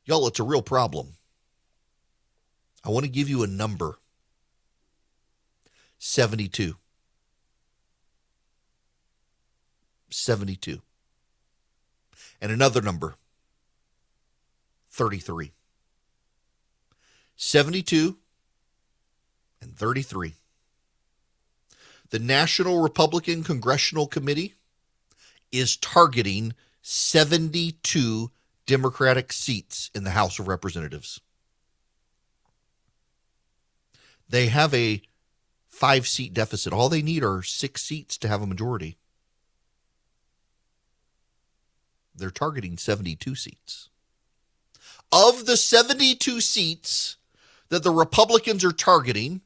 Y'all, 0.05 0.27
it's 0.27 0.41
a 0.41 0.45
real 0.45 0.63
problem. 0.63 1.15
I 2.85 2.91
want 2.91 3.05
to 3.05 3.11
give 3.11 3.29
you 3.29 3.43
a 3.43 3.47
number 3.47 3.99
72. 5.99 6.77
72. 10.11 10.81
And 12.41 12.53
another 12.53 12.83
number 12.83 13.15
33. 14.91 15.53
72 17.37 18.19
and 19.63 19.77
33. 19.77 20.35
The 22.11 22.19
National 22.19 22.81
Republican 22.81 23.43
Congressional 23.43 24.07
Committee 24.07 24.55
is 25.51 25.77
targeting 25.77 26.53
72 26.83 28.31
Democratic 28.67 29.33
seats 29.33 29.91
in 29.95 30.05
the 30.05 30.11
House 30.11 30.39
of 30.39 30.49
Representatives. 30.49 31.21
They 34.29 34.47
have 34.47 34.73
a 34.73 35.03
five 35.69 36.07
seat 36.07 36.33
deficit. 36.33 36.73
All 36.73 36.89
they 36.89 37.03
need 37.03 37.23
are 37.23 37.43
six 37.43 37.83
seats 37.83 38.17
to 38.19 38.29
have 38.29 38.43
a 38.43 38.47
majority. 38.47 38.97
They're 42.15 42.31
targeting 42.31 42.79
72 42.79 43.35
seats. 43.35 43.91
Of 45.13 45.47
the 45.47 45.57
72 45.57 46.41
seats 46.41 47.17
that 47.69 47.83
the 47.83 47.91
Republicans 47.91 48.65
are 48.65 48.73
targeting, 48.73 49.43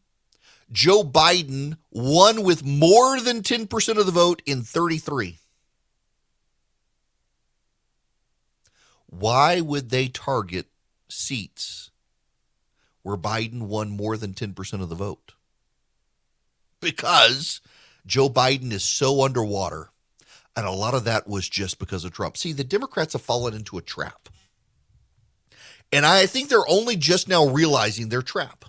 Joe 0.71 1.03
Biden 1.03 1.79
won 1.91 2.43
with 2.43 2.65
more 2.65 3.21
than 3.21 3.43
10% 3.43 3.99
of 3.99 4.07
the 4.07 4.13
vote 4.13 4.43
in 4.45 4.63
33. 4.63 5.38
Why 9.11 9.61
would 9.61 9.91
they 9.91 10.09
target 10.09 10.67
seats 11.09 11.91
where 13.03 13.17
Biden 13.17 13.63
won 13.63 13.91
more 13.91 14.17
than 14.17 14.35
10% 14.35 14.83
of 14.83 14.89
the 14.89 14.95
vote? 14.95 15.33
Because 16.81 17.61
Joe 18.07 18.29
Biden 18.29 18.71
is 18.71 18.85
so 18.85 19.23
underwater. 19.25 19.91
And 20.55 20.67
a 20.67 20.73
lot 20.73 20.95
of 20.95 21.05
that 21.05 21.27
was 21.27 21.49
just 21.49 21.79
because 21.79 22.05
of 22.05 22.13
Trump. 22.13 22.37
See, 22.37 22.53
the 22.53 22.65
Democrats 22.65 23.15
have 23.15 23.23
fallen 23.23 23.55
into 23.55 23.79
a 23.79 23.83
trap. 23.83 24.29
And 25.91 26.05
I 26.05 26.27
think 26.27 26.49
they're 26.49 26.69
only 26.69 26.97
just 26.97 27.29
now 27.29 27.47
realizing 27.47 28.09
their 28.09 28.23
trap. 28.23 28.65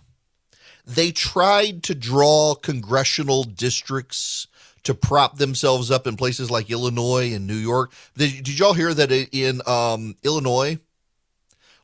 They 0.85 1.11
tried 1.11 1.83
to 1.83 1.95
draw 1.95 2.55
congressional 2.55 3.43
districts 3.43 4.47
to 4.83 4.93
prop 4.93 5.37
themselves 5.37 5.91
up 5.91 6.07
in 6.07 6.15
places 6.17 6.49
like 6.49 6.69
Illinois 6.69 7.33
and 7.33 7.47
New 7.47 7.55
York. 7.55 7.91
Did, 8.15 8.43
did 8.43 8.59
y'all 8.59 8.73
hear 8.73 8.93
that 8.93 9.11
in 9.11 9.61
um, 9.65 10.15
Illinois? 10.23 10.79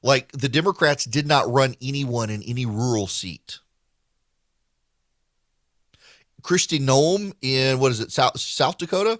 Like 0.02 0.32
the 0.32 0.50
Democrats 0.50 1.06
did 1.06 1.28
not 1.28 1.52
run 1.52 1.76
anyone 1.82 2.30
in 2.30 2.44
any 2.44 2.66
rural 2.66 3.08
seat. 3.08 3.60
Kristi 6.42 6.80
Noem 6.80 7.34
in 7.42 7.80
what 7.80 7.92
is 7.92 8.00
it, 8.00 8.12
South, 8.12 8.40
South 8.40 8.78
Dakota? 8.78 9.20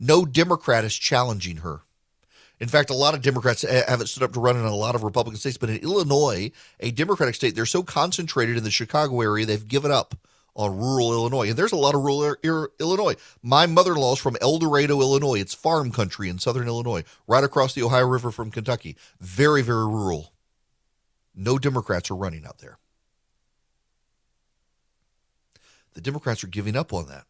No 0.00 0.24
Democrat 0.24 0.84
is 0.84 0.94
challenging 0.94 1.58
her. 1.58 1.82
In 2.60 2.68
fact, 2.68 2.90
a 2.90 2.94
lot 2.94 3.14
of 3.14 3.22
Democrats 3.22 3.62
haven't 3.62 4.08
stood 4.08 4.22
up 4.22 4.32
to 4.32 4.40
run 4.40 4.56
in 4.56 4.64
a 4.64 4.74
lot 4.74 4.94
of 4.94 5.04
Republican 5.04 5.38
states, 5.38 5.58
but 5.58 5.70
in 5.70 5.76
Illinois, 5.76 6.50
a 6.80 6.90
Democratic 6.90 7.34
state, 7.34 7.54
they're 7.54 7.66
so 7.66 7.82
concentrated 7.82 8.56
in 8.56 8.64
the 8.64 8.70
Chicago 8.70 9.20
area, 9.20 9.46
they've 9.46 9.68
given 9.68 9.92
up 9.92 10.14
on 10.58 10.76
rural 10.76 11.12
Illinois. 11.12 11.48
And 11.48 11.56
there's 11.56 11.72
a 11.72 11.76
lot 11.76 11.94
of 11.94 12.02
rural 12.02 12.36
er, 12.44 12.72
Illinois. 12.80 13.14
My 13.42 13.64
mother 13.66 13.92
in 13.92 13.98
law 13.98 14.12
is 14.12 14.18
from 14.18 14.36
El 14.42 14.58
Dorado, 14.58 15.00
Illinois. 15.00 15.40
It's 15.40 15.54
farm 15.54 15.92
country 15.92 16.28
in 16.28 16.38
southern 16.38 16.66
Illinois, 16.66 17.04
right 17.26 17.44
across 17.44 17.72
the 17.72 17.84
Ohio 17.84 18.06
River 18.06 18.32
from 18.32 18.50
Kentucky. 18.50 18.96
Very, 19.20 19.62
very 19.62 19.86
rural. 19.86 20.32
No 21.34 21.58
Democrats 21.58 22.10
are 22.10 22.16
running 22.16 22.44
out 22.44 22.58
there. 22.58 22.78
The 25.94 26.00
Democrats 26.00 26.42
are 26.42 26.48
giving 26.48 26.76
up 26.76 26.92
on 26.92 27.06
that. 27.06 27.24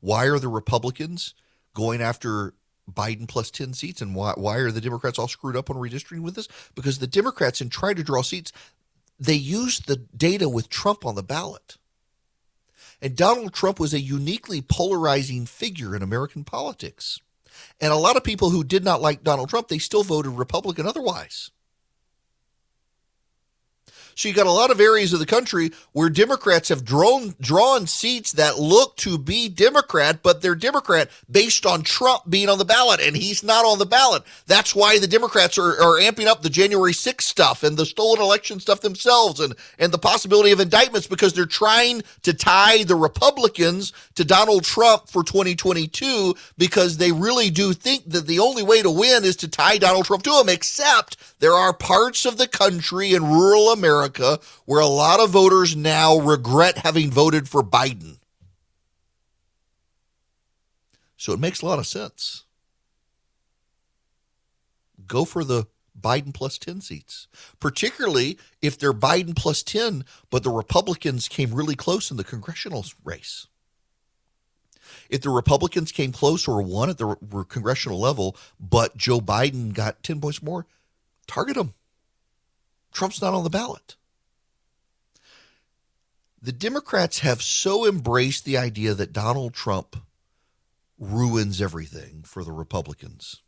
Why 0.00 0.24
are 0.24 0.38
the 0.38 0.48
Republicans 0.48 1.34
going 1.74 2.00
after 2.00 2.54
Biden 2.90 3.28
plus 3.28 3.50
10 3.50 3.74
seats? 3.74 4.00
And 4.00 4.14
why, 4.14 4.32
why 4.36 4.56
are 4.56 4.70
the 4.70 4.80
Democrats 4.80 5.18
all 5.18 5.28
screwed 5.28 5.56
up 5.56 5.68
on 5.68 5.76
redistricting 5.76 6.22
with 6.22 6.34
this? 6.34 6.48
Because 6.74 6.98
the 6.98 7.06
Democrats, 7.06 7.60
in 7.60 7.68
trying 7.68 7.96
to 7.96 8.02
draw 8.02 8.22
seats, 8.22 8.50
they 9.20 9.34
used 9.34 9.86
the 9.86 9.96
data 9.96 10.48
with 10.48 10.70
Trump 10.70 11.04
on 11.04 11.14
the 11.14 11.22
ballot. 11.22 11.76
And 13.02 13.16
Donald 13.16 13.52
Trump 13.52 13.80
was 13.80 13.92
a 13.92 14.00
uniquely 14.00 14.62
polarizing 14.62 15.44
figure 15.44 15.96
in 15.96 16.02
American 16.02 16.44
politics. 16.44 17.18
And 17.80 17.92
a 17.92 17.96
lot 17.96 18.16
of 18.16 18.22
people 18.22 18.50
who 18.50 18.62
did 18.62 18.84
not 18.84 19.02
like 19.02 19.24
Donald 19.24 19.48
Trump, 19.48 19.66
they 19.66 19.78
still 19.78 20.04
voted 20.04 20.32
Republican 20.32 20.86
otherwise. 20.86 21.50
So 24.14 24.28
you 24.28 24.34
got 24.34 24.46
a 24.46 24.52
lot 24.52 24.70
of 24.70 24.80
areas 24.80 25.12
of 25.12 25.18
the 25.18 25.26
country 25.26 25.70
where 25.92 26.08
Democrats 26.08 26.68
have 26.68 26.84
drawn 26.84 27.34
drawn 27.40 27.86
seats 27.86 28.32
that 28.32 28.58
look 28.58 28.96
to 28.98 29.18
be 29.18 29.48
Democrat, 29.48 30.22
but 30.22 30.42
they're 30.42 30.54
Democrat 30.54 31.10
based 31.30 31.66
on 31.66 31.82
Trump 31.82 32.22
being 32.28 32.48
on 32.48 32.58
the 32.58 32.64
ballot, 32.64 33.00
and 33.00 33.16
he's 33.16 33.42
not 33.42 33.64
on 33.64 33.78
the 33.78 33.86
ballot. 33.86 34.22
That's 34.46 34.74
why 34.74 34.98
the 34.98 35.06
Democrats 35.06 35.58
are, 35.58 35.70
are 35.70 36.00
amping 36.00 36.26
up 36.26 36.42
the 36.42 36.50
January 36.50 36.92
6th 36.92 37.22
stuff 37.22 37.62
and 37.62 37.76
the 37.76 37.86
stolen 37.86 38.20
election 38.20 38.60
stuff 38.60 38.80
themselves 38.80 39.40
and, 39.40 39.54
and 39.78 39.92
the 39.92 39.98
possibility 39.98 40.52
of 40.52 40.60
indictments 40.60 41.06
because 41.06 41.32
they're 41.32 41.46
trying 41.46 42.02
to 42.22 42.34
tie 42.34 42.84
the 42.84 42.96
Republicans 42.96 43.92
to 44.14 44.24
Donald 44.24 44.64
Trump 44.64 45.08
for 45.08 45.24
2022 45.24 46.34
because 46.58 46.96
they 46.96 47.12
really 47.12 47.50
do 47.50 47.72
think 47.72 48.04
that 48.10 48.26
the 48.26 48.38
only 48.38 48.62
way 48.62 48.82
to 48.82 48.90
win 48.90 49.24
is 49.24 49.36
to 49.36 49.48
tie 49.48 49.78
Donald 49.78 50.06
Trump 50.06 50.22
to 50.24 50.40
him, 50.40 50.48
except 50.48 51.16
there 51.40 51.54
are 51.54 51.72
parts 51.72 52.24
of 52.24 52.36
the 52.36 52.48
country 52.48 53.14
in 53.14 53.24
rural 53.24 53.70
America 53.70 54.01
America 54.02 54.40
where 54.64 54.80
a 54.80 54.86
lot 54.86 55.20
of 55.20 55.30
voters 55.30 55.76
now 55.76 56.18
regret 56.18 56.78
having 56.78 57.10
voted 57.10 57.48
for 57.48 57.62
Biden. 57.62 58.18
So 61.16 61.32
it 61.32 61.40
makes 61.40 61.62
a 61.62 61.66
lot 61.66 61.78
of 61.78 61.86
sense. 61.86 62.44
Go 65.06 65.24
for 65.24 65.44
the 65.44 65.66
Biden 65.98 66.34
plus 66.34 66.58
10 66.58 66.80
seats, 66.80 67.28
particularly 67.60 68.38
if 68.60 68.78
they're 68.78 68.92
Biden 68.92 69.36
plus 69.36 69.62
10, 69.62 70.04
but 70.30 70.42
the 70.42 70.50
Republicans 70.50 71.28
came 71.28 71.54
really 71.54 71.76
close 71.76 72.10
in 72.10 72.16
the 72.16 72.24
congressional 72.24 72.84
race. 73.04 73.46
If 75.08 75.20
the 75.20 75.30
Republicans 75.30 75.92
came 75.92 76.10
close 76.10 76.48
or 76.48 76.62
won 76.62 76.90
at 76.90 76.98
the 76.98 77.14
congressional 77.48 78.00
level, 78.00 78.36
but 78.58 78.96
Joe 78.96 79.20
Biden 79.20 79.72
got 79.72 80.02
10 80.02 80.20
points 80.20 80.42
more, 80.42 80.66
target 81.26 81.56
them. 81.56 81.74
Trump's 82.92 83.22
not 83.22 83.34
on 83.34 83.44
the 83.44 83.50
ballot. 83.50 83.96
The 86.40 86.52
Democrats 86.52 87.20
have 87.20 87.40
so 87.40 87.86
embraced 87.86 88.44
the 88.44 88.58
idea 88.58 88.94
that 88.94 89.12
Donald 89.12 89.54
Trump 89.54 89.96
ruins 90.98 91.60
everything 91.62 92.22
for 92.24 92.44
the 92.44 92.52
Republicans, 92.52 93.42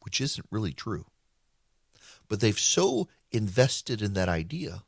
which 0.00 0.20
isn't 0.20 0.46
really 0.50 0.72
true. 0.72 1.06
But 2.28 2.40
they've 2.40 2.58
so 2.58 3.08
invested 3.32 4.00
in 4.00 4.14
that 4.14 4.28
idea, 4.28 4.84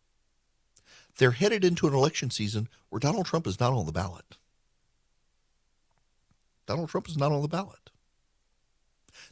they're 1.18 1.32
headed 1.32 1.64
into 1.64 1.87
an 1.87 1.94
election 1.94 2.30
season 2.30 2.68
where 2.88 3.00
Donald 3.00 3.26
Trump 3.26 3.46
is 3.46 3.61
not 3.61 3.72
on 3.72 3.87
the 3.87 3.92
ballot. 3.92 4.37
Donald 6.66 6.88
Trump 6.88 7.08
is 7.08 7.16
not 7.16 7.32
on 7.32 7.42
the 7.42 7.49
ballot. 7.49 7.90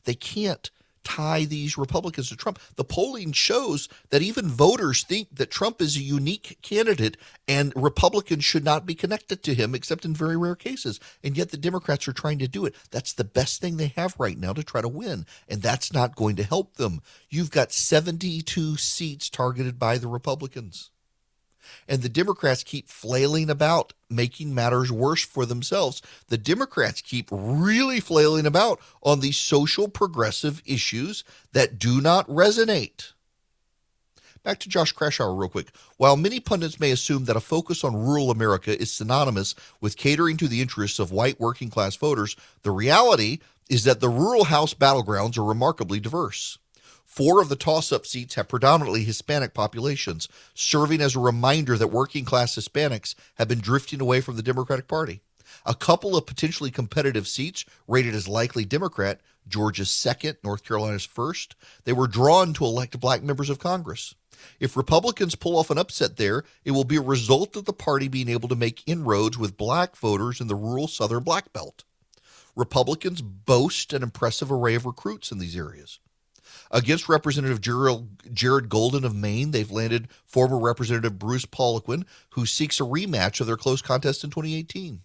They 0.04 0.14
can't 0.14 0.70
tie 1.04 1.44
these 1.44 1.78
Republicans 1.78 2.28
to 2.28 2.36
Trump. 2.36 2.58
The 2.76 2.84
polling 2.84 3.32
shows 3.32 3.88
that 4.10 4.22
even 4.22 4.48
voters 4.48 5.02
think 5.02 5.34
that 5.36 5.50
Trump 5.50 5.80
is 5.80 5.96
a 5.96 6.02
unique 6.02 6.58
candidate 6.62 7.16
and 7.48 7.72
Republicans 7.74 8.44
should 8.44 8.64
not 8.64 8.86
be 8.86 8.94
connected 8.94 9.42
to 9.42 9.54
him 9.54 9.74
except 9.74 10.04
in 10.04 10.14
very 10.14 10.36
rare 10.36 10.56
cases. 10.56 11.00
And 11.22 11.36
yet 11.36 11.50
the 11.50 11.56
Democrats 11.56 12.06
are 12.08 12.12
trying 12.12 12.38
to 12.40 12.48
do 12.48 12.64
it. 12.64 12.74
That's 12.90 13.12
the 13.12 13.24
best 13.24 13.60
thing 13.60 13.76
they 13.76 13.92
have 13.96 14.14
right 14.18 14.38
now 14.38 14.52
to 14.52 14.62
try 14.62 14.80
to 14.80 14.88
win. 14.88 15.26
And 15.48 15.62
that's 15.62 15.92
not 15.92 16.16
going 16.16 16.36
to 16.36 16.44
help 16.44 16.76
them. 16.76 17.02
You've 17.28 17.50
got 17.50 17.72
72 17.72 18.76
seats 18.76 19.30
targeted 19.30 19.78
by 19.78 19.98
the 19.98 20.08
Republicans. 20.08 20.90
And 21.88 22.02
the 22.02 22.08
Democrats 22.08 22.62
keep 22.62 22.88
flailing 22.88 23.50
about, 23.50 23.92
making 24.08 24.54
matters 24.54 24.90
worse 24.90 25.24
for 25.24 25.46
themselves. 25.46 26.02
The 26.28 26.38
Democrats 26.38 27.00
keep 27.00 27.28
really 27.30 28.00
flailing 28.00 28.46
about 28.46 28.80
on 29.02 29.20
these 29.20 29.36
social 29.36 29.88
progressive 29.88 30.62
issues 30.64 31.24
that 31.52 31.78
do 31.78 32.00
not 32.00 32.26
resonate. 32.28 33.12
Back 34.42 34.58
to 34.60 34.70
Josh 34.70 34.94
Kraushaar 34.94 35.38
real 35.38 35.50
quick. 35.50 35.70
While 35.98 36.16
many 36.16 36.40
pundits 36.40 36.80
may 36.80 36.90
assume 36.92 37.26
that 37.26 37.36
a 37.36 37.40
focus 37.40 37.84
on 37.84 37.94
rural 37.94 38.30
America 38.30 38.80
is 38.80 38.90
synonymous 38.90 39.54
with 39.82 39.98
catering 39.98 40.38
to 40.38 40.48
the 40.48 40.62
interests 40.62 40.98
of 40.98 41.12
white 41.12 41.38
working 41.38 41.68
class 41.68 41.94
voters, 41.96 42.36
the 42.62 42.70
reality 42.70 43.40
is 43.68 43.84
that 43.84 44.00
the 44.00 44.08
rural 44.08 44.44
House 44.44 44.72
battlegrounds 44.72 45.36
are 45.36 45.44
remarkably 45.44 46.00
diverse. 46.00 46.58
Four 47.10 47.42
of 47.42 47.48
the 47.48 47.56
toss 47.56 47.90
up 47.90 48.06
seats 48.06 48.36
have 48.36 48.46
predominantly 48.46 49.02
Hispanic 49.02 49.52
populations, 49.52 50.28
serving 50.54 51.00
as 51.00 51.16
a 51.16 51.20
reminder 51.20 51.76
that 51.76 51.88
working 51.88 52.24
class 52.24 52.54
Hispanics 52.54 53.16
have 53.34 53.48
been 53.48 53.58
drifting 53.58 54.00
away 54.00 54.20
from 54.20 54.36
the 54.36 54.44
Democratic 54.44 54.86
Party. 54.86 55.20
A 55.66 55.74
couple 55.74 56.16
of 56.16 56.24
potentially 56.24 56.70
competitive 56.70 57.26
seats 57.26 57.64
rated 57.88 58.14
as 58.14 58.28
likely 58.28 58.64
Democrat, 58.64 59.20
Georgia's 59.48 59.90
second, 59.90 60.38
North 60.44 60.62
Carolina's 60.62 61.04
first, 61.04 61.56
they 61.82 61.92
were 61.92 62.06
drawn 62.06 62.54
to 62.54 62.64
elect 62.64 63.00
black 63.00 63.24
members 63.24 63.50
of 63.50 63.58
Congress. 63.58 64.14
If 64.60 64.76
Republicans 64.76 65.34
pull 65.34 65.58
off 65.58 65.68
an 65.68 65.78
upset 65.78 66.16
there, 66.16 66.44
it 66.64 66.70
will 66.70 66.84
be 66.84 66.96
a 66.96 67.02
result 67.02 67.56
of 67.56 67.64
the 67.64 67.72
party 67.72 68.06
being 68.06 68.28
able 68.28 68.48
to 68.48 68.54
make 68.54 68.86
inroads 68.86 69.36
with 69.36 69.56
black 69.56 69.96
voters 69.96 70.40
in 70.40 70.46
the 70.46 70.54
rural 70.54 70.86
southern 70.86 71.24
black 71.24 71.52
belt. 71.52 71.82
Republicans 72.54 73.20
boast 73.20 73.92
an 73.92 74.04
impressive 74.04 74.52
array 74.52 74.76
of 74.76 74.86
recruits 74.86 75.32
in 75.32 75.38
these 75.38 75.56
areas. 75.56 75.98
Against 76.70 77.08
Representative 77.08 77.60
Jared 77.60 78.68
Golden 78.68 79.04
of 79.04 79.14
Maine, 79.14 79.50
they've 79.50 79.70
landed 79.70 80.08
former 80.24 80.58
Representative 80.58 81.18
Bruce 81.18 81.44
Poliquin, 81.44 82.04
who 82.30 82.46
seeks 82.46 82.78
a 82.78 82.84
rematch 82.84 83.40
of 83.40 83.48
their 83.48 83.56
close 83.56 83.82
contest 83.82 84.22
in 84.22 84.30
2018. 84.30 85.00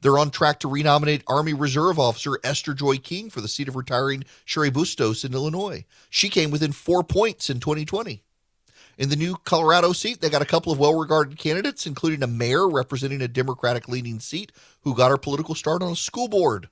They're 0.00 0.18
on 0.18 0.30
track 0.30 0.58
to 0.60 0.68
renominate 0.68 1.22
Army 1.28 1.54
Reserve 1.54 1.98
Officer 1.98 2.38
Esther 2.42 2.74
Joy 2.74 2.98
King 2.98 3.30
for 3.30 3.40
the 3.40 3.48
seat 3.48 3.68
of 3.68 3.76
retiring 3.76 4.24
Cheri 4.44 4.70
Bustos 4.70 5.24
in 5.24 5.34
Illinois. 5.34 5.84
She 6.10 6.28
came 6.28 6.50
within 6.50 6.72
four 6.72 7.04
points 7.04 7.48
in 7.48 7.60
2020. 7.60 8.22
In 8.96 9.08
the 9.08 9.16
new 9.16 9.36
Colorado 9.44 9.92
seat, 9.92 10.20
they 10.20 10.30
got 10.30 10.42
a 10.42 10.46
couple 10.46 10.72
of 10.72 10.78
well 10.78 10.98
regarded 10.98 11.38
candidates, 11.38 11.86
including 11.86 12.22
a 12.22 12.28
mayor 12.28 12.68
representing 12.68 13.22
a 13.22 13.28
Democratic 13.28 13.88
leaning 13.88 14.20
seat 14.20 14.52
who 14.82 14.94
got 14.94 15.10
her 15.10 15.18
political 15.18 15.54
start 15.54 15.82
on 15.82 15.92
a 15.92 15.96
school 15.96 16.28
board. 16.28 16.68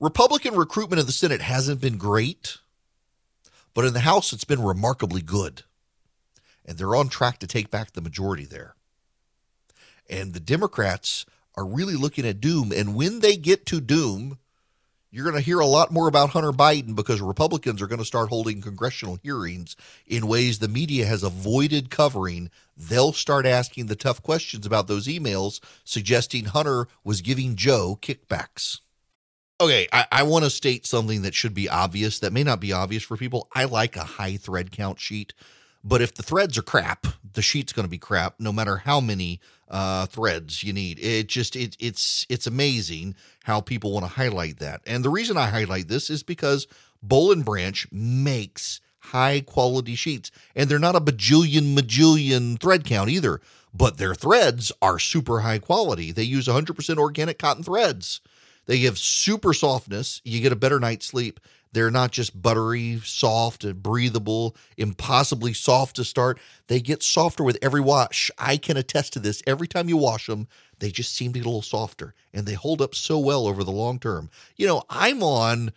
Republican 0.00 0.54
recruitment 0.56 1.00
in 1.00 1.06
the 1.06 1.12
Senate 1.12 1.40
hasn't 1.40 1.80
been 1.80 1.96
great, 1.96 2.58
but 3.74 3.84
in 3.84 3.94
the 3.94 4.00
House, 4.00 4.32
it's 4.32 4.44
been 4.44 4.62
remarkably 4.62 5.22
good. 5.22 5.62
And 6.64 6.78
they're 6.78 6.96
on 6.96 7.08
track 7.08 7.38
to 7.38 7.46
take 7.46 7.70
back 7.70 7.92
the 7.92 8.00
majority 8.00 8.44
there. 8.44 8.74
And 10.08 10.32
the 10.32 10.40
Democrats 10.40 11.26
are 11.56 11.66
really 11.66 11.94
looking 11.94 12.26
at 12.26 12.40
doom. 12.40 12.72
And 12.72 12.94
when 12.94 13.20
they 13.20 13.36
get 13.36 13.66
to 13.66 13.80
doom, 13.80 14.38
you're 15.10 15.24
going 15.24 15.36
to 15.36 15.40
hear 15.40 15.60
a 15.60 15.66
lot 15.66 15.92
more 15.92 16.08
about 16.08 16.30
Hunter 16.30 16.50
Biden 16.50 16.96
because 16.96 17.20
Republicans 17.20 17.80
are 17.80 17.86
going 17.86 18.00
to 18.00 18.04
start 18.04 18.30
holding 18.30 18.60
congressional 18.60 19.18
hearings 19.22 19.76
in 20.06 20.26
ways 20.26 20.58
the 20.58 20.66
media 20.66 21.06
has 21.06 21.22
avoided 21.22 21.88
covering. 21.88 22.50
They'll 22.76 23.12
start 23.12 23.46
asking 23.46 23.86
the 23.86 23.94
tough 23.94 24.22
questions 24.22 24.66
about 24.66 24.88
those 24.88 25.06
emails 25.06 25.60
suggesting 25.84 26.46
Hunter 26.46 26.88
was 27.04 27.20
giving 27.20 27.54
Joe 27.54 27.96
kickbacks. 28.02 28.80
Okay, 29.60 29.86
I, 29.92 30.06
I 30.10 30.22
want 30.24 30.44
to 30.44 30.50
state 30.50 30.84
something 30.84 31.22
that 31.22 31.34
should 31.34 31.54
be 31.54 31.68
obvious 31.68 32.18
that 32.18 32.32
may 32.32 32.42
not 32.42 32.58
be 32.58 32.72
obvious 32.72 33.04
for 33.04 33.16
people. 33.16 33.48
I 33.54 33.64
like 33.64 33.96
a 33.96 34.02
high 34.02 34.36
thread 34.36 34.72
count 34.72 34.98
sheet, 34.98 35.32
but 35.84 36.02
if 36.02 36.12
the 36.12 36.24
threads 36.24 36.58
are 36.58 36.62
crap, 36.62 37.06
the 37.34 37.42
sheet's 37.42 37.72
going 37.72 37.86
to 37.86 37.90
be 37.90 37.98
crap 37.98 38.40
no 38.40 38.52
matter 38.52 38.78
how 38.78 39.00
many 39.00 39.40
uh, 39.68 40.06
threads 40.06 40.64
you 40.64 40.72
need. 40.72 40.98
It 40.98 41.28
just 41.28 41.54
it 41.54 41.76
it's 41.78 42.26
it's 42.28 42.48
amazing 42.48 43.14
how 43.44 43.60
people 43.60 43.92
want 43.92 44.04
to 44.04 44.10
highlight 44.12 44.58
that. 44.58 44.80
And 44.86 45.04
the 45.04 45.10
reason 45.10 45.36
I 45.36 45.46
highlight 45.46 45.86
this 45.86 46.10
is 46.10 46.24
because 46.24 46.66
Boll 47.00 47.30
and 47.30 47.44
Branch 47.44 47.86
makes 47.92 48.80
high 48.98 49.40
quality 49.40 49.94
sheets, 49.94 50.32
and 50.56 50.68
they're 50.68 50.80
not 50.80 50.96
a 50.96 51.00
bajillion 51.00 51.76
majillion 51.76 52.58
thread 52.58 52.84
count 52.84 53.08
either. 53.08 53.40
But 53.72 53.98
their 53.98 54.14
threads 54.14 54.72
are 54.82 54.98
super 54.98 55.40
high 55.40 55.58
quality. 55.58 56.12
They 56.12 56.22
use 56.22 56.46
100% 56.46 56.96
organic 56.96 57.38
cotton 57.38 57.64
threads. 57.64 58.20
They 58.66 58.78
give 58.78 58.98
super 58.98 59.52
softness. 59.52 60.20
You 60.24 60.40
get 60.40 60.52
a 60.52 60.56
better 60.56 60.80
night's 60.80 61.06
sleep. 61.06 61.40
They're 61.72 61.90
not 61.90 62.12
just 62.12 62.40
buttery, 62.40 63.00
soft, 63.04 63.64
and 63.64 63.82
breathable, 63.82 64.54
impossibly 64.76 65.52
soft 65.52 65.96
to 65.96 66.04
start. 66.04 66.38
They 66.68 66.80
get 66.80 67.02
softer 67.02 67.42
with 67.42 67.58
every 67.60 67.80
wash. 67.80 68.30
I 68.38 68.56
can 68.58 68.76
attest 68.76 69.12
to 69.14 69.18
this. 69.18 69.42
Every 69.44 69.66
time 69.66 69.88
you 69.88 69.96
wash 69.96 70.26
them, 70.26 70.46
they 70.78 70.90
just 70.90 71.14
seem 71.14 71.32
to 71.32 71.40
get 71.40 71.46
a 71.46 71.48
little 71.48 71.62
softer 71.62 72.14
and 72.32 72.46
they 72.46 72.54
hold 72.54 72.80
up 72.80 72.94
so 72.94 73.18
well 73.18 73.48
over 73.48 73.64
the 73.64 73.72
long 73.72 73.98
term. 73.98 74.30
You 74.56 74.68
know, 74.68 74.84
I'm 74.88 75.22
on 75.22 75.72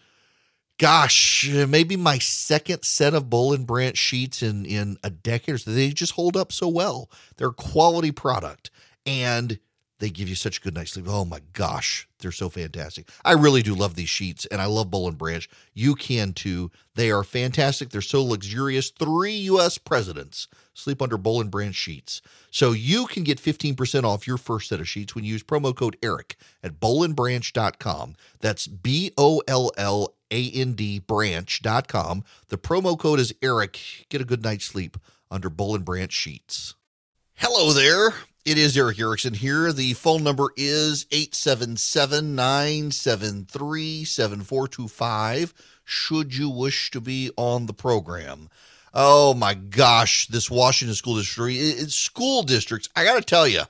gosh, 0.77 1.49
maybe 1.49 1.95
my 1.97 2.19
second 2.19 2.83
set 2.83 3.13
of 3.13 3.29
Boll 3.29 3.53
and 3.53 3.65
Branch 3.65 3.97
sheets 3.97 4.43
in 4.43 4.65
in 4.65 4.97
a 5.03 5.09
decade 5.09 5.55
or 5.55 5.57
so. 5.57 5.71
They 5.71 5.89
just 5.89 6.13
hold 6.13 6.37
up 6.37 6.51
so 6.51 6.67
well. 6.67 7.09
They're 7.37 7.47
a 7.47 7.53
quality 7.53 8.11
product. 8.11 8.69
And 9.05 9.59
they 9.99 10.09
give 10.09 10.29
you 10.29 10.35
such 10.35 10.57
a 10.57 10.61
good 10.61 10.75
night's 10.75 10.91
sleep. 10.91 11.05
Oh 11.07 11.25
my 11.25 11.41
gosh, 11.53 12.07
they're 12.19 12.31
so 12.31 12.49
fantastic. 12.49 13.09
I 13.25 13.33
really 13.33 13.63
do 13.63 13.73
love 13.73 13.95
these 13.95 14.09
sheets 14.09 14.45
and 14.45 14.61
I 14.61 14.65
love 14.65 14.91
Boll 14.91 15.07
and 15.07 15.17
Branch. 15.17 15.47
You 15.73 15.95
can 15.95 16.33
too. 16.33 16.71
They 16.95 17.11
are 17.11 17.23
fantastic. 17.23 17.89
They're 17.89 18.01
so 18.01 18.23
luxurious. 18.23 18.91
Three 18.91 19.35
US 19.35 19.77
presidents 19.77 20.47
sleep 20.73 21.01
under 21.01 21.17
Boll 21.17 21.41
and 21.41 21.51
Branch 21.51 21.75
sheets. 21.75 22.21
So 22.51 22.71
you 22.71 23.07
can 23.07 23.23
get 23.23 23.41
15% 23.41 24.03
off 24.03 24.27
your 24.27 24.37
first 24.37 24.69
set 24.69 24.79
of 24.79 24.87
sheets 24.87 25.15
when 25.15 25.23
you 25.23 25.33
use 25.33 25.43
promo 25.43 25.75
code 25.75 25.97
ERIC 26.01 26.35
at 26.63 26.79
bollandbranch.com. 26.79 28.15
That's 28.39 28.67
B 28.67 29.11
O 29.17 29.41
L 29.47 29.71
L 29.77 30.13
A 30.31 30.51
N 30.51 30.73
D 30.73 30.99
branch.com. 30.99 32.23
The 32.49 32.57
promo 32.57 32.97
code 32.97 33.19
is 33.19 33.33
ERIC. 33.41 34.05
Get 34.09 34.21
a 34.21 34.25
good 34.25 34.43
night's 34.43 34.65
sleep 34.65 34.97
under 35.31 35.49
Boll 35.49 35.75
and 35.75 35.85
Branch 35.85 36.11
sheets. 36.11 36.75
Hello 37.35 37.71
there. 37.71 38.13
It 38.47 38.57
is 38.57 38.77
Erick 38.77 38.97
Erickson 38.97 39.33
here. 39.33 39.73
The 39.73 39.91
phone 39.91 40.23
number 40.23 40.53
is 40.55 41.05
877 41.11 42.33
973 42.33 44.05
7425 44.05 45.53
should 45.83 46.33
you 46.33 46.49
wish 46.49 46.89
to 46.91 47.01
be 47.01 47.29
on 47.35 47.65
the 47.65 47.73
program. 47.73 48.47
Oh 48.93 49.33
my 49.33 49.53
gosh, 49.53 50.27
this 50.27 50.49
Washington 50.49 50.95
school 50.95 51.17
district, 51.17 51.91
school 51.91 52.41
districts. 52.41 52.87
I 52.95 53.03
got 53.03 53.15
to 53.15 53.21
tell 53.21 53.49
you, 53.49 53.63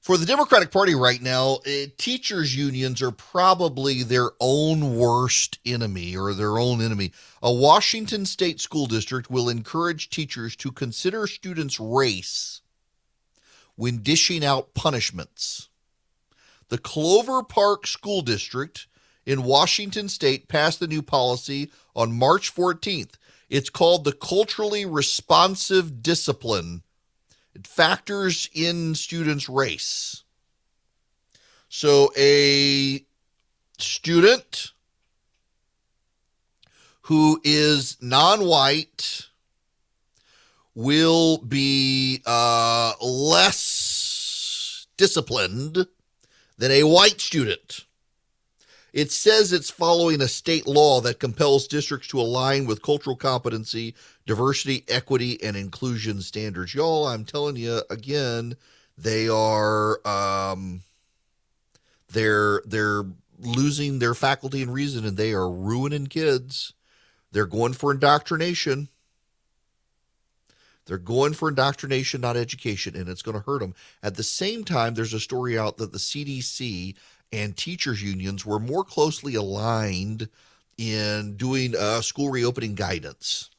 for 0.00 0.18
the 0.18 0.26
Democratic 0.26 0.70
Party 0.70 0.94
right 0.94 1.20
now, 1.20 1.54
uh, 1.66 1.86
teachers' 1.98 2.56
unions 2.56 3.02
are 3.02 3.10
probably 3.10 4.04
their 4.04 4.30
own 4.38 4.96
worst 4.96 5.58
enemy 5.66 6.16
or 6.16 6.32
their 6.32 6.58
own 6.58 6.80
enemy. 6.80 7.10
A 7.42 7.52
Washington 7.52 8.24
state 8.24 8.60
school 8.60 8.86
district 8.86 9.32
will 9.32 9.48
encourage 9.48 10.10
teachers 10.10 10.54
to 10.54 10.70
consider 10.70 11.26
students' 11.26 11.80
race 11.80 12.60
when 13.76 14.02
dishing 14.02 14.44
out 14.44 14.74
punishments. 14.74 15.68
The 16.68 16.78
Clover 16.78 17.42
Park 17.42 17.86
School 17.86 18.22
District 18.22 18.86
in 19.26 19.42
Washington 19.42 20.08
state 20.08 20.48
passed 20.48 20.80
the 20.80 20.86
new 20.86 21.02
policy 21.02 21.70
on 21.94 22.18
March 22.18 22.54
14th. 22.54 23.14
It's 23.48 23.70
called 23.70 24.04
the 24.04 24.12
Culturally 24.12 24.84
Responsive 24.84 26.02
Discipline. 26.02 26.82
It 27.54 27.66
factors 27.66 28.48
in 28.52 28.94
students' 28.94 29.48
race. 29.48 30.24
So 31.68 32.10
a 32.16 33.04
student 33.78 34.72
who 37.02 37.40
is 37.44 37.96
non 38.00 38.44
white 38.46 39.28
will 40.74 41.38
be 41.38 42.22
uh, 42.26 42.92
less 43.00 44.86
disciplined 44.96 45.86
than 46.58 46.70
a 46.70 46.82
white 46.84 47.20
student. 47.20 47.84
It 48.92 49.10
says 49.10 49.52
it's 49.52 49.70
following 49.70 50.20
a 50.20 50.28
state 50.28 50.68
law 50.68 51.00
that 51.00 51.18
compels 51.18 51.66
districts 51.66 52.06
to 52.08 52.20
align 52.20 52.64
with 52.64 52.80
cultural 52.80 53.16
competency, 53.16 53.96
diversity, 54.24 54.84
equity, 54.88 55.42
and 55.42 55.56
inclusion 55.56 56.20
standards. 56.20 56.74
Y'all, 56.74 57.08
I'm 57.08 57.24
telling 57.24 57.56
you 57.56 57.82
again, 57.90 58.56
they 58.96 59.28
are 59.28 59.98
um, 60.06 60.82
they're 62.12 62.62
they're 62.66 63.04
losing 63.40 63.98
their 63.98 64.14
faculty 64.14 64.62
and 64.62 64.72
reason, 64.72 65.04
and 65.04 65.16
they 65.16 65.32
are 65.32 65.50
ruining 65.50 66.06
kids. 66.06 66.72
They're 67.32 67.46
going 67.46 67.72
for 67.72 67.90
indoctrination. 67.90 68.88
They're 70.86 70.98
going 70.98 71.32
for 71.32 71.48
indoctrination, 71.48 72.20
not 72.20 72.36
education, 72.36 72.94
and 72.94 73.08
it's 73.08 73.22
going 73.22 73.36
to 73.36 73.44
hurt 73.44 73.60
them. 73.60 73.74
At 74.02 74.16
the 74.16 74.22
same 74.22 74.64
time, 74.64 74.94
there's 74.94 75.14
a 75.14 75.20
story 75.20 75.58
out 75.58 75.78
that 75.78 75.92
the 75.92 75.98
CDC 75.98 76.94
and 77.32 77.56
teachers 77.56 78.02
unions 78.02 78.44
were 78.44 78.60
more 78.60 78.84
closely 78.84 79.34
aligned 79.34 80.28
in 80.76 81.36
doing 81.36 81.74
uh, 81.76 82.00
school 82.00 82.30
reopening 82.30 82.74
guidance. 82.74 83.50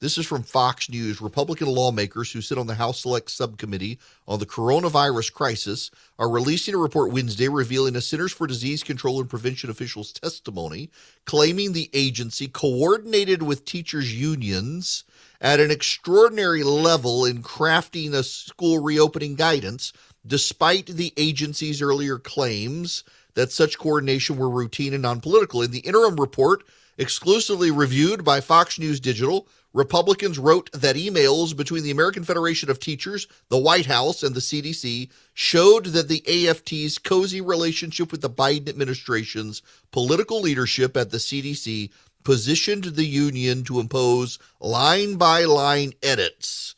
This 0.00 0.16
is 0.16 0.26
from 0.26 0.44
Fox 0.44 0.88
News. 0.88 1.20
Republican 1.20 1.66
lawmakers 1.66 2.30
who 2.30 2.40
sit 2.40 2.56
on 2.56 2.68
the 2.68 2.76
House 2.76 3.00
Select 3.00 3.28
Subcommittee 3.28 3.98
on 4.28 4.38
the 4.38 4.46
coronavirus 4.46 5.32
crisis 5.32 5.90
are 6.20 6.30
releasing 6.30 6.72
a 6.72 6.78
report 6.78 7.10
Wednesday 7.10 7.48
revealing 7.48 7.96
a 7.96 8.00
Centers 8.00 8.32
for 8.32 8.46
Disease 8.46 8.84
Control 8.84 9.18
and 9.18 9.28
Prevention 9.28 9.70
official's 9.70 10.12
testimony 10.12 10.88
claiming 11.24 11.72
the 11.72 11.90
agency 11.92 12.46
coordinated 12.46 13.42
with 13.42 13.64
teachers' 13.64 14.14
unions 14.14 15.02
at 15.40 15.58
an 15.58 15.72
extraordinary 15.72 16.62
level 16.62 17.24
in 17.24 17.42
crafting 17.42 18.12
a 18.12 18.22
school 18.22 18.80
reopening 18.80 19.34
guidance, 19.34 19.92
despite 20.24 20.86
the 20.86 21.12
agency's 21.16 21.82
earlier 21.82 22.20
claims 22.20 23.02
that 23.34 23.50
such 23.50 23.80
coordination 23.80 24.36
were 24.36 24.48
routine 24.48 24.94
and 24.94 25.02
non 25.02 25.20
political. 25.20 25.60
In 25.60 25.72
the 25.72 25.80
interim 25.80 26.14
report, 26.14 26.62
exclusively 26.98 27.72
reviewed 27.72 28.24
by 28.24 28.40
Fox 28.40 28.78
News 28.78 29.00
Digital, 29.00 29.48
Republicans 29.74 30.38
wrote 30.38 30.70
that 30.72 30.96
emails 30.96 31.54
between 31.54 31.82
the 31.82 31.90
American 31.90 32.24
Federation 32.24 32.70
of 32.70 32.80
Teachers, 32.80 33.26
the 33.48 33.58
White 33.58 33.86
House, 33.86 34.22
and 34.22 34.34
the 34.34 34.40
CDC 34.40 35.10
showed 35.34 35.86
that 35.86 36.08
the 36.08 36.22
AFT's 36.26 36.98
cozy 36.98 37.40
relationship 37.40 38.10
with 38.10 38.22
the 38.22 38.30
Biden 38.30 38.68
administration's 38.68 39.60
political 39.90 40.40
leadership 40.40 40.96
at 40.96 41.10
the 41.10 41.18
CDC 41.18 41.90
positioned 42.24 42.84
the 42.84 43.04
union 43.04 43.62
to 43.64 43.78
impose 43.78 44.38
line 44.60 45.16
by 45.16 45.44
line 45.44 45.92
edits 46.02 46.74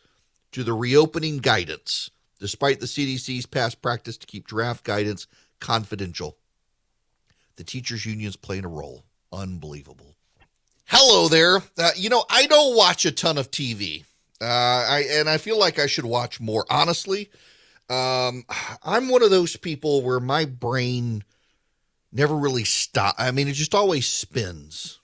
to 0.53 0.65
the 0.65 0.73
reopening 0.73 1.39
guidance, 1.39 2.11
despite 2.41 2.81
the 2.81 2.87
CDC's 2.87 3.47
past 3.47 3.81
practice 3.81 4.17
to 4.17 4.27
keep 4.27 4.47
draft 4.47 4.85
guidance 4.85 5.29
confidential. 5.61 6.37
The 7.57 7.65
teachers' 7.65 8.07
union's 8.07 8.37
playing 8.37 8.65
a 8.65 8.69
role. 8.69 9.05
Unbelievable. 9.33 10.10
Hello 10.91 11.29
there. 11.29 11.63
Uh, 11.79 11.91
you 11.97 12.09
know, 12.09 12.25
I 12.29 12.47
don't 12.47 12.77
watch 12.77 13.05
a 13.05 13.13
ton 13.13 13.39
of 13.39 13.51
TV. 13.51 14.05
Uh, 14.41 14.45
I 14.45 15.05
and 15.13 15.29
I 15.29 15.39
feel 15.39 15.59
like 15.59 15.79
I 15.79 15.87
should 15.87 16.05
watch 16.05 16.41
more. 16.41 16.67
Honestly, 16.69 17.31
um, 17.89 18.45
I'm 18.83 19.09
one 19.09 19.23
of 19.23 19.31
those 19.31 19.57
people 19.57 20.03
where 20.03 20.21
my 20.21 20.45
brain 20.45 21.25
never 22.13 22.37
really 22.37 22.65
stop. 22.65 23.15
I 23.19 23.31
mean, 23.31 23.49
it 23.49 23.53
just 23.53 23.75
always 23.75 24.07
spins 24.07 25.01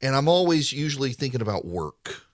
and 0.00 0.16
I'm 0.16 0.28
always 0.28 0.72
usually 0.72 1.12
thinking 1.12 1.42
about 1.42 1.64
work. 1.64 2.26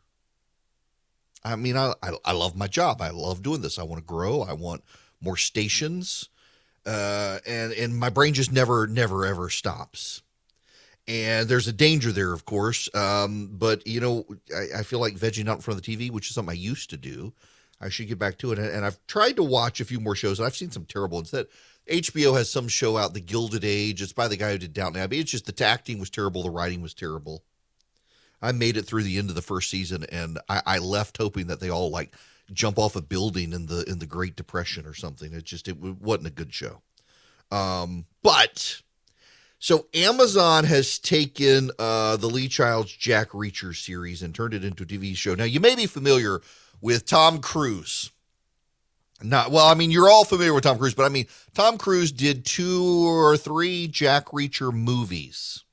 I 1.44 1.56
mean, 1.56 1.76
I, 1.76 1.94
I, 2.02 2.12
I 2.24 2.32
love 2.32 2.56
my 2.56 2.66
job. 2.66 3.00
I 3.00 3.10
love 3.10 3.42
doing 3.42 3.60
this. 3.60 3.78
I 3.78 3.84
want 3.84 4.00
to 4.00 4.06
grow. 4.06 4.42
I 4.42 4.52
want 4.52 4.82
more 5.20 5.36
stations, 5.36 6.28
uh, 6.84 7.38
and 7.46 7.72
and 7.72 7.96
my 7.96 8.10
brain 8.10 8.34
just 8.34 8.52
never 8.52 8.86
never 8.86 9.24
ever 9.24 9.48
stops. 9.48 10.22
And 11.08 11.48
there's 11.48 11.68
a 11.68 11.72
danger 11.72 12.10
there, 12.10 12.32
of 12.32 12.44
course. 12.44 12.92
Um, 12.94 13.50
but 13.52 13.86
you 13.86 14.00
know, 14.00 14.26
I, 14.54 14.80
I 14.80 14.82
feel 14.82 14.98
like 14.98 15.14
vegging 15.14 15.48
out 15.48 15.56
in 15.56 15.62
front 15.62 15.78
of 15.78 15.84
the 15.84 15.96
TV, 15.96 16.10
which 16.10 16.28
is 16.28 16.34
something 16.34 16.52
I 16.52 16.58
used 16.58 16.90
to 16.90 16.96
do. 16.96 17.32
I 17.80 17.88
should 17.90 18.08
get 18.08 18.18
back 18.18 18.38
to 18.38 18.52
it. 18.52 18.58
And 18.58 18.84
I've 18.84 18.98
tried 19.06 19.36
to 19.36 19.42
watch 19.42 19.80
a 19.80 19.84
few 19.84 20.00
more 20.00 20.16
shows, 20.16 20.38
and 20.38 20.46
I've 20.46 20.56
seen 20.56 20.70
some 20.70 20.84
terrible 20.84 21.18
ones. 21.18 21.30
That 21.30 21.48
HBO 21.90 22.36
has 22.36 22.50
some 22.50 22.68
show 22.68 22.96
out, 22.96 23.14
The 23.14 23.20
Gilded 23.20 23.64
Age. 23.64 24.02
It's 24.02 24.12
by 24.12 24.28
the 24.28 24.36
guy 24.36 24.52
who 24.52 24.58
did 24.58 24.72
Downton 24.72 25.00
Abbey. 25.00 25.20
It's 25.20 25.30
just 25.30 25.46
the 25.46 25.64
acting 25.64 26.00
was 26.00 26.10
terrible, 26.10 26.42
the 26.42 26.50
writing 26.50 26.82
was 26.82 26.94
terrible. 26.94 27.44
I 28.42 28.52
made 28.52 28.76
it 28.76 28.82
through 28.82 29.04
the 29.04 29.18
end 29.18 29.30
of 29.30 29.34
the 29.36 29.42
first 29.42 29.70
season, 29.70 30.04
and 30.10 30.38
I, 30.48 30.62
I 30.66 30.78
left 30.78 31.16
hoping 31.16 31.46
that 31.46 31.60
they 31.60 31.70
all 31.70 31.90
like 31.90 32.14
jump 32.52 32.78
off 32.78 32.96
a 32.96 33.02
building 33.02 33.52
in 33.52 33.66
the 33.66 33.84
in 33.84 33.98
the 33.98 34.06
Great 34.06 34.36
Depression 34.36 34.86
or 34.86 34.94
something. 34.94 35.32
It 35.32 35.44
just 35.44 35.68
it 35.68 35.78
wasn't 35.78 36.28
a 36.28 36.30
good 36.30 36.52
show. 36.52 36.82
Um, 37.50 38.06
but 38.22 38.82
so 39.58 39.86
Amazon 39.94 40.64
has 40.64 40.98
taken 40.98 41.70
uh, 41.78 42.16
the 42.16 42.26
Lee 42.26 42.48
Child's 42.48 42.92
Jack 42.92 43.30
Reacher 43.30 43.74
series 43.74 44.22
and 44.22 44.34
turned 44.34 44.54
it 44.54 44.64
into 44.64 44.82
a 44.82 44.86
TV 44.86 45.16
show. 45.16 45.34
Now 45.34 45.44
you 45.44 45.60
may 45.60 45.74
be 45.74 45.86
familiar 45.86 46.40
with 46.80 47.06
Tom 47.06 47.40
Cruise. 47.40 48.10
Not 49.22 49.50
well, 49.50 49.66
I 49.66 49.74
mean 49.74 49.90
you're 49.90 50.10
all 50.10 50.24
familiar 50.24 50.52
with 50.52 50.64
Tom 50.64 50.78
Cruise, 50.78 50.94
but 50.94 51.06
I 51.06 51.08
mean 51.08 51.26
Tom 51.54 51.78
Cruise 51.78 52.12
did 52.12 52.44
two 52.44 53.06
or 53.06 53.36
three 53.36 53.88
Jack 53.88 54.26
Reacher 54.26 54.72
movies. 54.72 55.64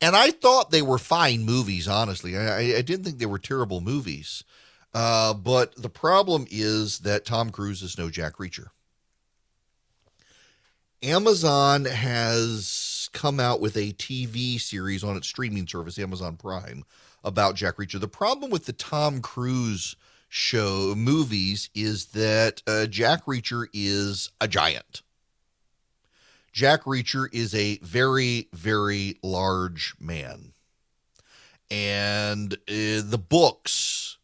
And 0.00 0.14
I 0.14 0.30
thought 0.30 0.70
they 0.70 0.82
were 0.82 0.98
fine 0.98 1.44
movies, 1.44 1.88
honestly. 1.88 2.36
I, 2.36 2.58
I 2.76 2.82
didn't 2.82 3.04
think 3.04 3.18
they 3.18 3.26
were 3.26 3.38
terrible 3.38 3.80
movies. 3.80 4.44
Uh, 4.94 5.34
but 5.34 5.74
the 5.76 5.90
problem 5.90 6.46
is 6.50 7.00
that 7.00 7.24
Tom 7.24 7.50
Cruise 7.50 7.82
is 7.82 7.98
no 7.98 8.08
Jack 8.08 8.34
Reacher. 8.34 8.68
Amazon 11.02 11.84
has 11.84 13.08
come 13.12 13.38
out 13.38 13.60
with 13.60 13.76
a 13.76 13.92
TV 13.92 14.60
series 14.60 15.04
on 15.04 15.16
its 15.16 15.28
streaming 15.28 15.66
service, 15.66 15.98
Amazon 15.98 16.36
Prime, 16.36 16.84
about 17.22 17.54
Jack 17.54 17.76
Reacher. 17.76 18.00
The 18.00 18.08
problem 18.08 18.50
with 18.50 18.66
the 18.66 18.72
Tom 18.72 19.20
Cruise 19.20 19.96
show 20.28 20.94
movies 20.96 21.70
is 21.74 22.06
that 22.06 22.62
uh, 22.66 22.86
Jack 22.86 23.24
Reacher 23.26 23.66
is 23.72 24.30
a 24.40 24.48
giant. 24.48 25.02
Jack 26.52 26.82
Reacher 26.82 27.28
is 27.32 27.54
a 27.54 27.78
very, 27.78 28.48
very 28.52 29.18
large 29.22 29.94
man. 30.00 30.52
And 31.70 32.54
uh, 32.54 33.04
the 33.04 33.22
books 33.28 34.16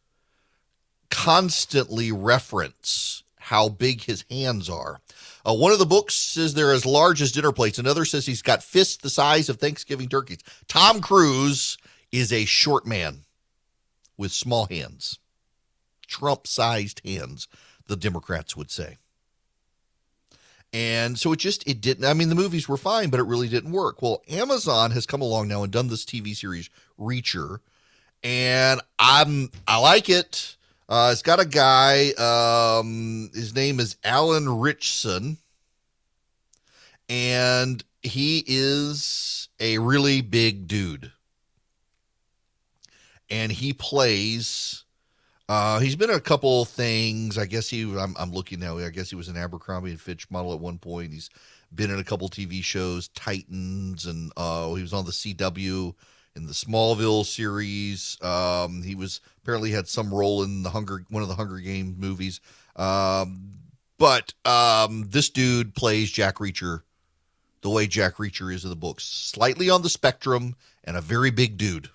constantly 1.11 2.11
reference 2.11 3.23
how 3.39 3.69
big 3.69 4.03
his 4.03 4.25
hands 4.31 4.69
are. 4.69 5.01
Uh, 5.47 5.55
one 5.55 5.73
of 5.73 5.79
the 5.79 5.87
books 5.87 6.15
says 6.15 6.55
they're 6.55 6.73
as 6.73 6.87
large 6.87 7.21
as 7.21 7.33
dinner 7.33 7.53
plates. 7.53 7.79
Another 7.79 8.05
says 8.05 8.27
he's 8.27 8.43
got 8.43 8.63
fists 8.63 8.97
the 8.97 9.11
size 9.11 9.49
of 9.49 9.59
Thanksgiving 9.59 10.09
turkeys. 10.09 10.43
Tom 10.69 11.01
Cruise 11.01 11.77
is 12.11 12.33
a 12.33 12.45
short 12.45 12.87
man 12.87 13.25
with 14.17 14.33
small 14.33 14.67
hands, 14.67 15.19
Trump 16.07 16.47
sized 16.47 17.03
hands, 17.05 17.49
the 17.87 17.97
Democrats 17.97 18.57
would 18.57 18.71
say. 18.71 18.99
And 20.73 21.19
so 21.19 21.33
it 21.33 21.39
just 21.39 21.67
it 21.69 21.81
didn't 21.81 22.05
I 22.05 22.15
mean 22.15 22.31
the 22.31 22.35
movies 22.35 22.69
were 22.69 22.77
fine 22.77 23.09
but 23.09 23.21
it 23.21 23.25
really 23.25 23.49
didn't 23.49 23.71
work. 23.71 24.03
Well, 24.03 24.23
Amazon 24.29 24.91
has 24.91 25.07
come 25.07 25.23
along 25.23 25.49
now 25.49 25.63
and 25.63 25.73
done 25.73 25.87
this 25.89 26.05
TV 26.05 26.35
series 26.35 26.69
Reacher 26.99 27.59
and 28.25 28.81
I'm 28.99 29.51
I 29.69 29.79
like 29.79 30.09
it. 30.09 30.57
Uh, 30.89 31.11
it's 31.13 31.23
got 31.23 31.41
a 31.41 31.47
guy 31.47 32.11
um, 32.19 33.31
his 33.35 33.55
name 33.55 33.81
is 33.81 33.97
Alan 34.05 34.49
Ritchson 34.59 35.39
and 37.09 37.83
he 38.03 38.45
is 38.47 39.49
a 39.59 39.79
really 39.79 40.21
big 40.21 40.67
dude. 40.69 41.13
And 43.31 43.51
he 43.51 43.73
plays 43.73 44.85
uh, 45.49 45.79
he's 45.79 45.97
been 45.97 46.11
in 46.11 46.17
a 46.17 46.21
couple 46.21 46.65
things. 46.65 47.37
I 47.37 47.45
guess 47.45 47.69
he. 47.69 47.83
I'm, 47.83 48.15
I'm 48.19 48.33
looking 48.33 48.61
now. 48.61 48.79
I 48.79 48.89
guess 48.89 49.11
he 49.11 49.17
was 49.17 49.29
an 49.29 49.37
Abercrombie 49.37 49.91
and 49.91 50.01
Fitch 50.01 50.31
model 50.31 50.55
at 50.55 50.61
one 50.61 50.79
point. 50.79 51.13
He's 51.13 51.29
been 51.75 51.91
in 51.91 51.99
a 51.99 52.05
couple 52.05 52.29
TV 52.31 52.63
shows, 52.63 53.09
Titans, 53.09 54.07
and 54.07 54.33
uh, 54.37 54.73
he 54.75 54.83
was 54.83 54.95
on 54.95 55.05
the 55.05 55.11
CW 55.11 55.95
in 56.37 56.47
the 56.47 56.53
Smallville 56.53 57.25
series. 57.25 58.19
Um, 58.23 58.83
he 58.83 58.95
was 58.95 59.21
apparently 59.43 59.71
had 59.71 59.89
some 59.89 60.13
role 60.13 60.43
in 60.43 60.63
the 60.63 60.71
Hunger 60.71 61.05
one 61.11 61.23
of 61.23 61.29
the 61.29 61.35
Hunger 61.35 61.59
Games 61.59 61.97
movies. 61.99 62.41
Um, 62.77 63.55
but 63.99 64.35
um, 64.45 65.07
this 65.11 65.31
dude 65.31 65.75
plays 65.75 66.11
Jack 66.11 66.37
Reacher 66.37 66.83
the 67.65 67.71
way 67.71 67.87
Jack 67.87 68.17
Reacher 68.17 68.53
is 68.53 68.63
in 68.63 68.71
the 68.71 68.77
books, 68.77 69.05
slightly 69.05 69.71
on 69.71 69.83
the 69.83 69.89
spectrum 69.89 70.55
and 70.85 70.97
a 70.97 71.01
very 71.01 71.31
big 71.31 71.57
dude. 71.57 71.89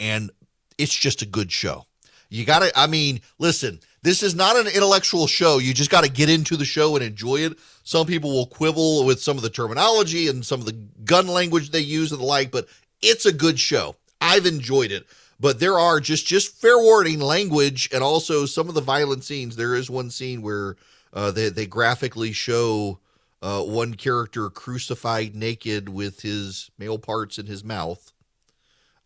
And 0.00 0.30
it's 0.78 0.94
just 0.94 1.20
a 1.20 1.26
good 1.26 1.52
show. 1.52 1.84
You 2.30 2.46
got 2.46 2.60
to, 2.60 2.72
I 2.74 2.86
mean, 2.86 3.20
listen, 3.38 3.80
this 4.02 4.22
is 4.22 4.34
not 4.34 4.56
an 4.56 4.66
intellectual 4.66 5.26
show. 5.26 5.58
You 5.58 5.74
just 5.74 5.90
got 5.90 6.04
to 6.04 6.10
get 6.10 6.30
into 6.30 6.56
the 6.56 6.64
show 6.64 6.96
and 6.96 7.04
enjoy 7.04 7.36
it. 7.36 7.58
Some 7.84 8.06
people 8.06 8.30
will 8.30 8.46
quibble 8.46 9.04
with 9.04 9.20
some 9.20 9.36
of 9.36 9.42
the 9.42 9.50
terminology 9.50 10.28
and 10.28 10.44
some 10.44 10.60
of 10.60 10.66
the 10.66 10.78
gun 11.04 11.26
language 11.26 11.70
they 11.70 11.80
use 11.80 12.10
and 12.10 12.20
the 12.20 12.24
like, 12.24 12.50
but 12.50 12.68
it's 13.02 13.26
a 13.26 13.32
good 13.32 13.58
show. 13.58 13.96
I've 14.20 14.46
enjoyed 14.46 14.92
it. 14.92 15.06
But 15.40 15.60
there 15.60 15.78
are 15.78 16.00
just 16.00 16.26
just 16.26 16.60
fair 16.60 16.78
warning 16.78 17.20
language 17.20 17.88
and 17.92 18.02
also 18.02 18.44
some 18.44 18.68
of 18.68 18.74
the 18.74 18.80
violent 18.80 19.22
scenes. 19.22 19.54
There 19.54 19.76
is 19.76 19.88
one 19.88 20.10
scene 20.10 20.42
where 20.42 20.76
uh, 21.12 21.30
they 21.30 21.48
they 21.48 21.66
graphically 21.66 22.32
show 22.32 22.98
uh, 23.40 23.62
one 23.62 23.94
character 23.94 24.50
crucified 24.50 25.36
naked 25.36 25.88
with 25.88 26.22
his 26.22 26.70
male 26.76 26.98
parts 26.98 27.38
in 27.38 27.46
his 27.46 27.62
mouth. 27.62 28.12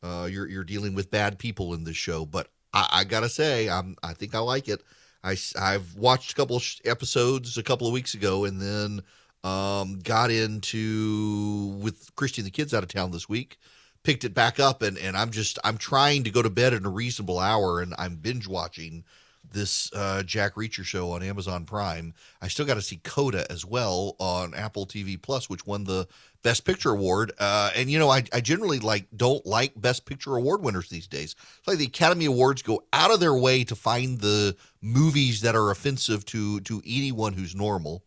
Uh, 0.03 0.27
you're 0.31 0.49
you're 0.49 0.65
dealing 0.65 0.95
with 0.95 1.11
bad 1.11 1.39
people 1.39 1.75
in 1.75 1.85
this 1.85 1.97
show, 1.97 2.25
but 2.25 2.49
I, 2.73 2.89
I 2.91 3.05
gotta 3.05 3.29
say, 3.29 3.69
I'm 3.69 3.97
I 4.03 4.15
think 4.15 4.35
I 4.35 4.39
like 4.39 4.69
it. 4.69 4.83
I 5.23 5.37
I've 5.61 5.95
watched 5.97 6.33
a 6.33 6.35
couple 6.35 6.61
episodes 6.87 7.59
a 7.59 7.63
couple 7.63 7.87
of 7.87 7.93
weeks 7.93 8.15
ago, 8.15 8.47
and 8.47 8.59
then 8.59 9.03
um, 9.45 9.99
got 10.01 10.31
into 10.31 11.79
with 11.81 12.11
Christy 12.17 12.41
and 12.41 12.47
the 12.47 12.51
kids 12.51 12.73
out 12.73 12.83
of 12.83 12.89
town 12.89 13.11
this 13.11 13.29
week. 13.29 13.59
Picked 14.05 14.25
it 14.25 14.35
back 14.35 14.59
up, 14.59 14.83
and 14.83 14.99
and 14.99 15.17
I'm 15.17 15.31
just 15.31 15.59
I'm 15.63 15.79
trying 15.79 16.25
to 16.25 16.31
go 16.31 16.43
to 16.43 16.51
bed 16.51 16.73
in 16.73 16.85
a 16.85 16.91
reasonable 16.91 17.39
hour, 17.39 17.81
and 17.81 17.95
I'm 17.99 18.17
binge 18.17 18.49
watching 18.49 19.05
this 19.53 19.93
uh, 19.93 20.23
Jack 20.23 20.55
Reacher 20.55 20.85
show 20.85 21.11
on 21.13 21.23
Amazon 21.23 21.65
Prime. 21.65 22.15
I 22.41 22.49
still 22.49 22.67
got 22.67 22.75
to 22.75 22.83
see 22.83 23.01
Coda 23.03 23.51
as 23.51 23.65
well 23.65 24.17
on 24.19 24.55
Apple 24.55 24.87
TV 24.87 25.21
Plus, 25.21 25.49
which 25.49 25.67
won 25.67 25.85
the 25.85 26.09
Best 26.43 26.65
Picture 26.65 26.91
award. 26.91 27.33
Uh, 27.39 27.71
and 27.77 27.91
you 27.91 27.99
know, 27.99 28.11
I, 28.11 28.25
I 28.33 28.41
generally 28.41 28.79
like 28.79 29.07
don't 29.17 29.45
like 29.47 29.81
Best 29.81 30.07
Picture 30.07 30.37
award 30.37 30.63
winners 30.63 30.89
these 30.89 31.07
days. 31.07 31.35
It's 31.59 31.69
like 31.69 31.79
the 31.79 31.87
Academy 31.87 32.27
Awards 32.27 32.63
go 32.63 32.83
out 32.93 33.13
of 33.13 33.21
their 33.21 33.35
way 33.35 33.65
to 33.65 33.77
find 33.77 34.21
the 34.21 34.57
movies 34.81 35.41
that 35.43 35.55
are 35.55 35.71
offensive 35.71 36.25
to 36.27 36.61
to 36.61 36.83
anyone 36.87 37.35
who's 37.35 37.55
normal, 37.55 38.03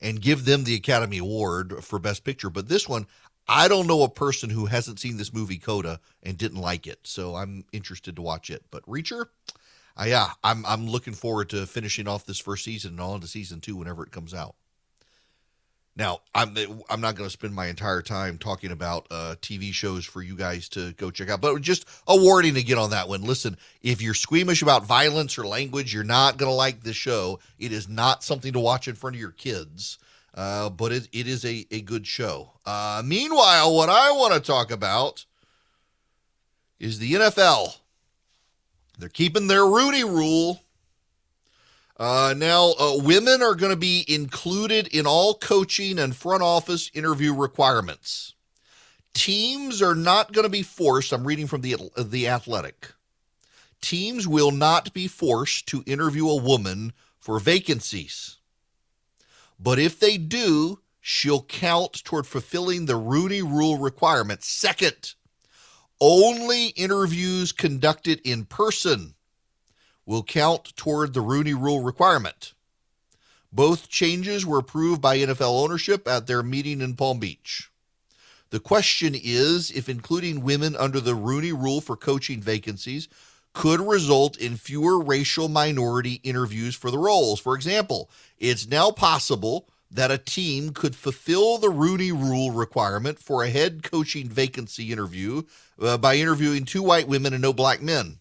and 0.00 0.20
give 0.20 0.44
them 0.44 0.64
the 0.64 0.74
Academy 0.74 1.18
Award 1.18 1.84
for 1.84 1.98
Best 1.98 2.24
Picture. 2.24 2.50
But 2.50 2.68
this 2.68 2.88
one, 2.88 3.06
I 3.48 3.68
don't 3.68 3.86
know 3.86 4.02
a 4.02 4.10
person 4.10 4.50
who 4.50 4.66
hasn't 4.66 5.00
seen 5.00 5.16
this 5.16 5.32
movie 5.32 5.58
Coda 5.58 6.00
and 6.22 6.36
didn't 6.36 6.60
like 6.60 6.86
it. 6.86 7.00
So 7.04 7.34
I'm 7.34 7.64
interested 7.72 8.16
to 8.16 8.22
watch 8.22 8.50
it. 8.50 8.64
But 8.70 8.84
Reacher, 8.86 9.26
uh, 9.96 10.04
yeah, 10.06 10.32
I'm 10.44 10.66
I'm 10.66 10.86
looking 10.86 11.14
forward 11.14 11.48
to 11.50 11.66
finishing 11.66 12.06
off 12.06 12.26
this 12.26 12.38
first 12.38 12.64
season 12.64 12.92
and 12.92 13.00
on 13.00 13.20
to 13.20 13.26
season 13.26 13.60
two 13.60 13.76
whenever 13.76 14.04
it 14.04 14.12
comes 14.12 14.34
out. 14.34 14.54
Now, 15.98 16.20
I'm 16.32 16.56
I'm 16.88 17.00
not 17.00 17.16
going 17.16 17.26
to 17.26 17.32
spend 17.32 17.54
my 17.54 17.66
entire 17.66 18.02
time 18.02 18.38
talking 18.38 18.70
about 18.70 19.08
uh, 19.10 19.34
TV 19.42 19.72
shows 19.72 20.04
for 20.04 20.22
you 20.22 20.36
guys 20.36 20.68
to 20.70 20.92
go 20.92 21.10
check 21.10 21.28
out, 21.28 21.40
but 21.40 21.60
just 21.60 21.88
a 22.06 22.16
warning 22.16 22.56
again 22.56 22.78
on 22.78 22.90
that 22.90 23.08
one. 23.08 23.22
Listen, 23.22 23.56
if 23.82 24.00
you're 24.00 24.14
squeamish 24.14 24.62
about 24.62 24.86
violence 24.86 25.36
or 25.36 25.44
language, 25.44 25.92
you're 25.92 26.04
not 26.04 26.36
going 26.36 26.50
to 26.50 26.54
like 26.54 26.84
the 26.84 26.92
show. 26.92 27.40
It 27.58 27.72
is 27.72 27.88
not 27.88 28.22
something 28.22 28.52
to 28.52 28.60
watch 28.60 28.86
in 28.86 28.94
front 28.94 29.16
of 29.16 29.20
your 29.20 29.32
kids, 29.32 29.98
uh, 30.38 30.70
but 30.70 30.92
it, 30.92 31.08
it 31.12 31.26
is 31.26 31.44
a, 31.44 31.66
a 31.72 31.80
good 31.80 32.06
show. 32.06 32.52
Uh, 32.64 33.02
meanwhile, 33.04 33.74
what 33.74 33.88
I 33.88 34.12
want 34.12 34.34
to 34.34 34.40
talk 34.40 34.70
about 34.70 35.26
is 36.78 37.00
the 37.00 37.14
NFL. 37.14 37.78
They're 38.96 39.08
keeping 39.08 39.48
their 39.48 39.66
Rooney 39.66 40.04
rule. 40.04 40.62
Uh, 41.96 42.34
now, 42.36 42.72
uh, 42.78 42.98
women 42.98 43.42
are 43.42 43.56
going 43.56 43.72
to 43.72 43.76
be 43.76 44.04
included 44.06 44.86
in 44.86 45.08
all 45.08 45.34
coaching 45.34 45.98
and 45.98 46.14
front 46.14 46.44
office 46.44 46.88
interview 46.94 47.34
requirements. 47.34 48.34
Teams 49.14 49.82
are 49.82 49.96
not 49.96 50.32
going 50.32 50.44
to 50.44 50.48
be 50.48 50.62
forced. 50.62 51.12
I'm 51.12 51.26
reading 51.26 51.48
from 51.48 51.62
the 51.62 51.76
the 51.96 52.28
Athletic. 52.28 52.92
Teams 53.80 54.28
will 54.28 54.52
not 54.52 54.94
be 54.94 55.08
forced 55.08 55.66
to 55.66 55.82
interview 55.84 56.28
a 56.28 56.40
woman 56.40 56.92
for 57.18 57.40
vacancies. 57.40 58.37
But 59.58 59.78
if 59.78 59.98
they 59.98 60.18
do, 60.18 60.80
she'll 61.00 61.42
count 61.42 62.04
toward 62.04 62.26
fulfilling 62.26 62.86
the 62.86 62.96
Rooney 62.96 63.42
Rule 63.42 63.78
requirement. 63.78 64.44
Second, 64.44 65.14
only 66.00 66.68
interviews 66.68 67.52
conducted 67.52 68.20
in 68.24 68.44
person 68.44 69.14
will 70.06 70.22
count 70.22 70.76
toward 70.76 71.12
the 71.12 71.20
Rooney 71.20 71.54
Rule 71.54 71.82
requirement. 71.82 72.54
Both 73.52 73.88
changes 73.88 74.46
were 74.46 74.58
approved 74.58 75.00
by 75.00 75.18
NFL 75.18 75.62
ownership 75.62 76.06
at 76.06 76.26
their 76.26 76.42
meeting 76.42 76.80
in 76.80 76.96
Palm 76.96 77.18
Beach. 77.18 77.70
The 78.50 78.60
question 78.60 79.14
is 79.14 79.70
if 79.70 79.88
including 79.88 80.42
women 80.42 80.76
under 80.76 81.00
the 81.00 81.14
Rooney 81.14 81.52
Rule 81.52 81.80
for 81.80 81.96
coaching 81.96 82.40
vacancies 82.40 83.08
could 83.52 83.80
result 83.80 84.36
in 84.36 84.56
fewer 84.56 85.02
racial 85.02 85.48
minority 85.48 86.20
interviews 86.22 86.74
for 86.74 86.90
the 86.90 86.98
roles. 86.98 87.40
For 87.40 87.54
example, 87.54 88.10
it's 88.38 88.68
now 88.68 88.90
possible 88.90 89.68
that 89.90 90.10
a 90.10 90.18
team 90.18 90.72
could 90.72 90.94
fulfill 90.94 91.58
the 91.58 91.70
Rooney 91.70 92.12
Rule 92.12 92.50
requirement 92.50 93.18
for 93.18 93.42
a 93.42 93.50
head 93.50 93.82
coaching 93.82 94.28
vacancy 94.28 94.92
interview 94.92 95.42
uh, 95.80 95.96
by 95.96 96.16
interviewing 96.16 96.64
two 96.64 96.82
white 96.82 97.08
women 97.08 97.32
and 97.32 97.42
no 97.42 97.52
black 97.52 97.80
men. 97.80 98.18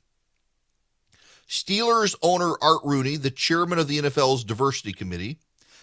Steelers 1.47 2.15
owner 2.21 2.53
Art 2.61 2.81
Rooney, 2.83 3.15
the 3.15 3.31
chairman 3.31 3.79
of 3.79 3.87
the 3.87 3.99
NFL's 3.99 4.43
diversity 4.43 4.91
committee, 4.91 5.39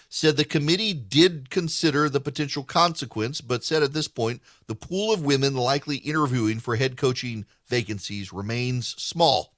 said 0.09 0.37
the 0.37 0.45
committee 0.45 0.93
did 0.93 1.51
consider 1.51 2.09
the 2.09 2.21
potential 2.21 2.63
consequence, 2.63 3.41
but 3.41 3.65
said 3.65 3.83
at 3.83 3.93
this 3.93 4.09
point 4.09 4.41
the 4.67 4.75
pool 4.75 5.13
of 5.13 5.25
women 5.25 5.55
likely 5.55 5.97
interviewing 5.97 6.61
for 6.61 6.77
head 6.77 6.97
coaching 6.97 7.47
vacancies 7.67 8.33
remains 8.33 8.89
small. 9.01 9.55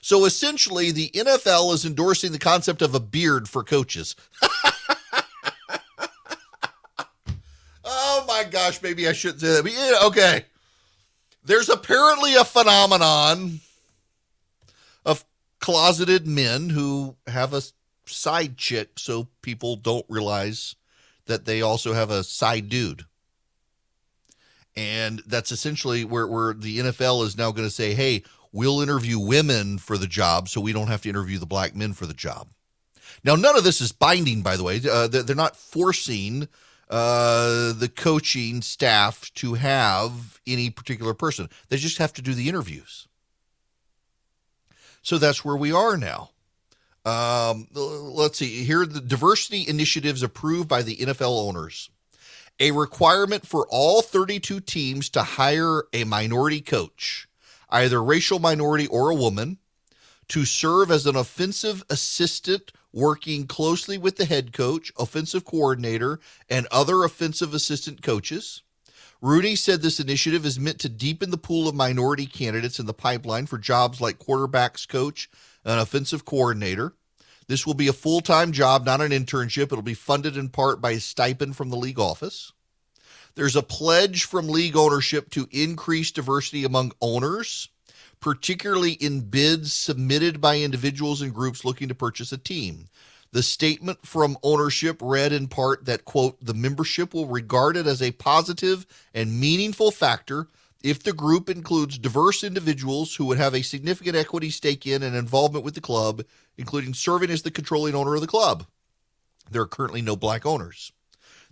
So 0.00 0.24
essentially, 0.24 0.90
the 0.92 1.10
NFL 1.10 1.74
is 1.74 1.84
endorsing 1.84 2.32
the 2.32 2.38
concept 2.38 2.82
of 2.82 2.94
a 2.94 3.00
beard 3.00 3.48
for 3.48 3.64
coaches. 3.64 4.14
oh 7.84 8.24
my 8.28 8.44
gosh, 8.48 8.80
maybe 8.82 9.08
I 9.08 9.12
shouldn't 9.12 9.40
say 9.40 9.48
that. 9.48 9.62
But 9.64 9.72
yeah, 9.72 10.06
okay. 10.06 10.44
There's 11.44 11.68
apparently 11.68 12.34
a 12.34 12.44
phenomenon 12.44 13.60
of 15.04 15.24
closeted 15.60 16.26
men 16.26 16.70
who 16.70 17.16
have 17.26 17.52
a 17.54 17.62
side 18.08 18.56
chick 18.56 18.98
so 18.98 19.28
people 19.42 19.76
don't 19.76 20.06
realize 20.08 20.74
that 21.26 21.44
they 21.44 21.62
also 21.62 21.92
have 21.92 22.10
a 22.10 22.24
side 22.24 22.68
dude. 22.68 23.04
And 24.76 25.22
that's 25.26 25.52
essentially 25.52 26.04
where, 26.04 26.26
where 26.26 26.54
the 26.54 26.78
NFL 26.78 27.24
is 27.24 27.36
now 27.36 27.50
going 27.50 27.66
to 27.66 27.74
say, 27.74 27.94
hey, 27.94 28.22
we'll 28.52 28.80
interview 28.80 29.18
women 29.18 29.78
for 29.78 29.98
the 29.98 30.06
job 30.06 30.48
so 30.48 30.60
we 30.60 30.72
don't 30.72 30.88
have 30.88 31.02
to 31.02 31.08
interview 31.08 31.38
the 31.38 31.46
black 31.46 31.74
men 31.74 31.92
for 31.92 32.06
the 32.06 32.14
job. 32.14 32.48
Now, 33.24 33.34
none 33.34 33.56
of 33.56 33.64
this 33.64 33.80
is 33.80 33.92
binding, 33.92 34.42
by 34.42 34.56
the 34.56 34.62
way. 34.62 34.80
Uh, 34.88 35.08
they're 35.08 35.34
not 35.34 35.56
forcing 35.56 36.48
uh, 36.90 37.72
the 37.72 37.90
coaching 37.94 38.62
staff 38.62 39.32
to 39.34 39.54
have 39.54 40.40
any 40.46 40.70
particular 40.70 41.14
person, 41.14 41.48
they 41.68 41.76
just 41.76 41.98
have 41.98 42.12
to 42.14 42.22
do 42.22 42.32
the 42.32 42.48
interviews. 42.48 43.06
So 45.02 45.18
that's 45.18 45.44
where 45.44 45.56
we 45.56 45.72
are 45.72 45.96
now. 45.96 46.30
Um, 47.08 47.68
let's 47.72 48.38
see 48.38 48.64
here 48.64 48.84
the 48.84 49.00
diversity 49.00 49.66
initiatives 49.66 50.22
approved 50.22 50.68
by 50.68 50.82
the 50.82 50.96
NFL 50.96 51.48
owners. 51.48 51.88
A 52.60 52.72
requirement 52.72 53.46
for 53.46 53.66
all 53.70 54.02
32 54.02 54.60
teams 54.60 55.08
to 55.10 55.22
hire 55.22 55.84
a 55.92 56.04
minority 56.04 56.60
coach, 56.60 57.28
either 57.70 58.02
racial 58.02 58.40
minority 58.40 58.86
or 58.88 59.10
a 59.10 59.14
woman, 59.14 59.58
to 60.28 60.44
serve 60.44 60.90
as 60.90 61.06
an 61.06 61.16
offensive 61.16 61.82
assistant 61.88 62.72
working 62.92 63.46
closely 63.46 63.96
with 63.96 64.16
the 64.16 64.26
head 64.26 64.52
coach, 64.52 64.92
offensive 64.98 65.44
coordinator, 65.44 66.20
and 66.50 66.66
other 66.70 67.04
offensive 67.04 67.54
assistant 67.54 68.02
coaches. 68.02 68.62
Rooney 69.22 69.56
said 69.56 69.80
this 69.80 69.98
initiative 69.98 70.44
is 70.44 70.60
meant 70.60 70.78
to 70.80 70.88
deepen 70.88 71.30
the 71.30 71.38
pool 71.38 71.68
of 71.68 71.74
minority 71.74 72.26
candidates 72.26 72.78
in 72.78 72.86
the 72.86 72.94
pipeline 72.94 73.46
for 73.46 73.56
jobs 73.56 74.00
like 74.00 74.18
quarterbacks 74.18 74.86
coach 74.86 75.30
and 75.64 75.80
offensive 75.80 76.24
coordinator. 76.24 76.94
This 77.48 77.66
will 77.66 77.74
be 77.74 77.88
a 77.88 77.94
full 77.94 78.20
time 78.20 78.52
job, 78.52 78.84
not 78.84 79.00
an 79.00 79.10
internship. 79.10 79.64
It'll 79.64 79.82
be 79.82 79.94
funded 79.94 80.36
in 80.36 80.50
part 80.50 80.80
by 80.80 80.92
a 80.92 81.00
stipend 81.00 81.56
from 81.56 81.70
the 81.70 81.76
league 81.76 81.98
office. 81.98 82.52
There's 83.34 83.56
a 83.56 83.62
pledge 83.62 84.24
from 84.24 84.48
league 84.48 84.76
ownership 84.76 85.30
to 85.30 85.48
increase 85.50 86.10
diversity 86.10 86.64
among 86.64 86.92
owners, 87.00 87.68
particularly 88.20 88.92
in 88.92 89.20
bids 89.20 89.72
submitted 89.72 90.40
by 90.40 90.58
individuals 90.58 91.22
and 91.22 91.32
groups 91.32 91.64
looking 91.64 91.88
to 91.88 91.94
purchase 91.94 92.32
a 92.32 92.38
team. 92.38 92.88
The 93.30 93.42
statement 93.42 94.06
from 94.06 94.38
ownership 94.42 94.98
read 95.00 95.32
in 95.32 95.48
part 95.48 95.84
that, 95.84 96.04
quote, 96.04 96.38
the 96.44 96.54
membership 96.54 97.14
will 97.14 97.26
regard 97.26 97.76
it 97.76 97.86
as 97.86 98.02
a 98.02 98.12
positive 98.12 98.86
and 99.14 99.38
meaningful 99.38 99.90
factor 99.90 100.48
if 100.82 101.02
the 101.02 101.12
group 101.12 101.50
includes 101.50 101.98
diverse 101.98 102.44
individuals 102.44 103.16
who 103.16 103.24
would 103.26 103.38
have 103.38 103.54
a 103.54 103.62
significant 103.62 104.16
equity 104.16 104.50
stake 104.50 104.86
in 104.86 105.02
and 105.02 105.16
involvement 105.16 105.64
with 105.64 105.74
the 105.74 105.80
club, 105.80 106.22
including 106.56 106.94
serving 106.94 107.30
as 107.30 107.42
the 107.42 107.50
controlling 107.50 107.94
owner 107.94 108.14
of 108.14 108.20
the 108.20 108.26
club. 108.26 108.66
There 109.50 109.62
are 109.62 109.66
currently 109.66 110.02
no 110.02 110.14
black 110.14 110.46
owners. 110.46 110.92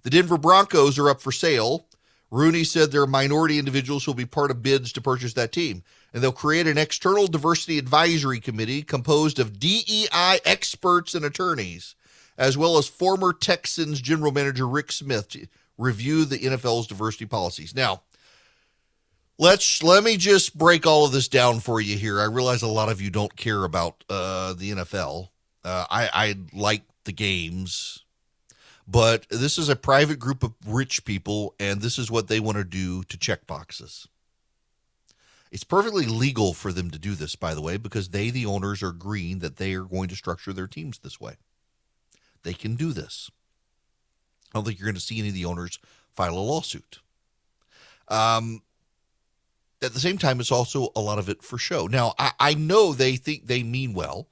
The 0.02 0.10
Denver 0.10 0.38
Broncos 0.38 0.98
are 0.98 1.10
up 1.10 1.20
for 1.20 1.32
sale. 1.32 1.86
Rooney 2.30 2.64
said 2.64 2.90
there 2.90 3.02
are 3.02 3.06
minority 3.06 3.58
individuals 3.58 4.04
who 4.04 4.12
will 4.12 4.16
be 4.16 4.26
part 4.26 4.50
of 4.50 4.62
bids 4.62 4.92
to 4.92 5.00
purchase 5.00 5.32
that 5.34 5.52
team 5.52 5.82
and 6.16 6.22
they'll 6.22 6.32
create 6.32 6.66
an 6.66 6.78
external 6.78 7.26
diversity 7.26 7.76
advisory 7.76 8.40
committee 8.40 8.82
composed 8.82 9.38
of 9.38 9.60
DEI 9.60 10.38
experts 10.46 11.14
and 11.14 11.26
attorneys, 11.26 11.94
as 12.38 12.56
well 12.56 12.78
as 12.78 12.88
former 12.88 13.34
Texans 13.34 14.00
general 14.00 14.32
manager 14.32 14.66
Rick 14.66 14.92
Smith 14.92 15.28
to 15.28 15.46
review 15.76 16.24
the 16.24 16.38
NFL's 16.38 16.86
diversity 16.86 17.26
policies. 17.26 17.74
Now, 17.74 18.00
let's 19.38 19.82
let 19.82 20.02
me 20.02 20.16
just 20.16 20.56
break 20.56 20.86
all 20.86 21.04
of 21.04 21.12
this 21.12 21.28
down 21.28 21.60
for 21.60 21.80
you 21.80 21.96
here. 21.96 22.20
I 22.20 22.24
realize 22.24 22.62
a 22.62 22.68
lot 22.68 22.88
of 22.88 23.00
you 23.00 23.10
don't 23.10 23.36
care 23.36 23.64
about 23.64 24.04
uh, 24.08 24.54
the 24.54 24.72
NFL. 24.72 25.28
Uh, 25.64 25.86
I, 25.90 26.08
I 26.12 26.34
like 26.52 26.82
the 27.04 27.12
games, 27.12 28.04
but 28.86 29.26
this 29.30 29.58
is 29.58 29.68
a 29.68 29.76
private 29.76 30.18
group 30.18 30.42
of 30.42 30.54
rich 30.66 31.04
people, 31.04 31.54
and 31.58 31.80
this 31.80 31.98
is 31.98 32.10
what 32.10 32.28
they 32.28 32.40
want 32.40 32.56
to 32.58 32.64
do 32.64 33.02
to 33.04 33.18
check 33.18 33.46
boxes. 33.46 34.08
It's 35.50 35.64
perfectly 35.64 36.06
legal 36.06 36.54
for 36.54 36.72
them 36.72 36.90
to 36.90 36.98
do 36.98 37.14
this, 37.14 37.36
by 37.36 37.54
the 37.54 37.62
way, 37.62 37.76
because 37.76 38.08
they, 38.08 38.30
the 38.30 38.46
owners, 38.46 38.82
are 38.82 38.88
agreeing 38.88 39.38
that 39.40 39.56
they 39.56 39.74
are 39.74 39.84
going 39.84 40.08
to 40.08 40.16
structure 40.16 40.52
their 40.52 40.66
teams 40.66 40.98
this 40.98 41.20
way. 41.20 41.36
They 42.42 42.52
can 42.52 42.74
do 42.74 42.92
this. 42.92 43.30
I 44.52 44.58
don't 44.58 44.64
think 44.64 44.78
you're 44.78 44.86
going 44.86 44.96
to 44.96 45.00
see 45.00 45.18
any 45.18 45.28
of 45.28 45.34
the 45.34 45.44
owners 45.44 45.78
file 46.14 46.36
a 46.36 46.40
lawsuit. 46.40 47.00
Um, 48.08 48.62
at 49.82 49.92
the 49.92 50.00
same 50.00 50.18
time, 50.18 50.40
it's 50.40 50.52
also 50.52 50.88
a 50.96 51.00
lot 51.00 51.18
of 51.18 51.28
it 51.28 51.42
for 51.42 51.58
show. 51.58 51.86
Now, 51.86 52.14
I, 52.18 52.32
I 52.40 52.54
know 52.54 52.92
they 52.92 53.16
think 53.16 53.46
they 53.46 53.62
mean 53.62 53.92
well, 53.92 54.28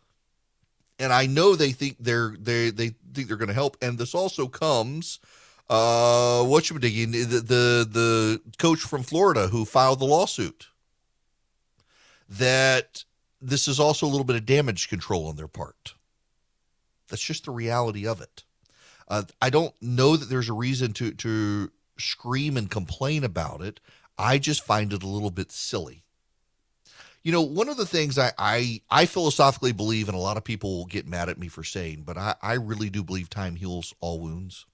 and 0.99 1.13
I 1.13 1.27
know 1.27 1.55
they 1.55 1.73
think 1.73 1.97
they're 2.01 2.35
they 2.39 2.71
they 2.71 2.95
think 3.13 3.29
they're 3.29 3.37
going 3.37 3.49
to 3.49 3.55
help. 3.55 3.77
And 3.83 3.99
this 3.99 4.15
also 4.15 4.49
comes, 4.49 5.21
uh, 5.69 6.43
what 6.45 6.71
you 6.71 6.79
digging 6.79 7.13
the, 7.13 7.41
the 7.41 7.89
the 7.91 8.41
coach 8.59 8.81
from 8.81 9.03
Florida 9.03 9.49
who 9.49 9.65
filed 9.65 10.01
the 10.01 10.07
lawsuit 10.07 10.69
that 12.29 13.05
this 13.41 13.69
is 13.69 13.79
also 13.79 14.07
a 14.07 14.09
little 14.09 14.25
bit 14.25 14.37
of 14.37 14.47
damage 14.47 14.89
control 14.89 15.27
on 15.27 15.37
their 15.37 15.49
part. 15.49 15.95
That's 17.09 17.23
just 17.23 17.45
the 17.45 17.51
reality 17.51 18.07
of 18.07 18.21
it. 18.21 18.45
Uh, 19.07 19.25
I 19.43 19.51
don't 19.51 19.75
know 19.83 20.17
that 20.17 20.31
there's 20.31 20.49
a 20.49 20.55
reason 20.55 20.93
to 20.95 21.13
to 21.13 21.71
scream 21.99 22.57
and 22.57 22.71
complain 22.71 23.25
about 23.25 23.61
it. 23.61 23.81
I 24.19 24.39
just 24.39 24.65
find 24.65 24.93
it 24.93 25.03
a 25.03 25.09
little 25.09 25.31
bit 25.31 25.51
silly. 25.51 26.05
You 27.23 27.33
know, 27.33 27.43
one 27.43 27.69
of 27.71 27.79
the 27.79 27.87
things 27.87 28.19
I, 28.19 28.33
I, 28.37 28.83
I 28.91 29.07
philosophically 29.07 29.73
believe, 29.73 30.09
and 30.09 30.17
a 30.17 30.21
lot 30.21 30.37
of 30.37 30.45
people 30.45 30.77
will 30.77 30.87
get 30.87 31.07
mad 31.07 31.29
at 31.29 31.39
me 31.39 31.49
for 31.49 31.65
saying, 31.65 32.03
but 32.05 32.19
I, 32.19 32.35
I 32.43 32.53
really 32.55 32.91
do 32.91 33.03
believe 33.03 33.31
time 33.31 33.57
heals 33.57 33.95
all 34.01 34.21
wounds. 34.21 34.67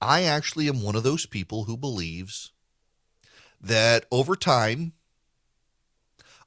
I 0.00 0.22
actually 0.22 0.66
am 0.66 0.82
one 0.82 0.96
of 0.96 1.02
those 1.02 1.26
people 1.26 1.64
who 1.64 1.76
believes 1.76 2.52
that 3.60 4.06
over 4.10 4.34
time, 4.34 4.94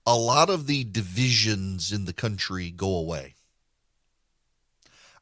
a 0.07 0.15
lot 0.15 0.49
of 0.49 0.65
the 0.65 0.83
divisions 0.83 1.91
in 1.91 2.05
the 2.05 2.13
country 2.13 2.71
go 2.71 2.95
away. 2.95 3.35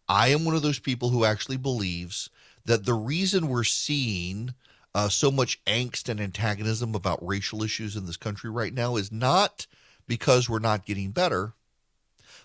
I 0.07 0.29
am 0.29 0.45
one 0.45 0.55
of 0.55 0.61
those 0.61 0.79
people 0.79 1.09
who 1.09 1.25
actually 1.25 1.57
believes 1.57 2.29
that 2.65 2.85
the 2.85 2.93
reason 2.93 3.47
we're 3.47 3.63
seeing 3.65 4.53
uh, 4.93 5.09
so 5.09 5.31
much 5.31 5.63
angst 5.65 6.09
and 6.09 6.19
antagonism 6.19 6.95
about 6.95 7.25
racial 7.25 7.63
issues 7.63 7.95
in 7.95 8.05
this 8.05 8.17
country 8.17 8.49
right 8.49 8.73
now 8.73 8.95
is 8.95 9.11
not 9.11 9.67
because 10.07 10.49
we're 10.49 10.59
not 10.59 10.85
getting 10.85 11.11
better, 11.11 11.53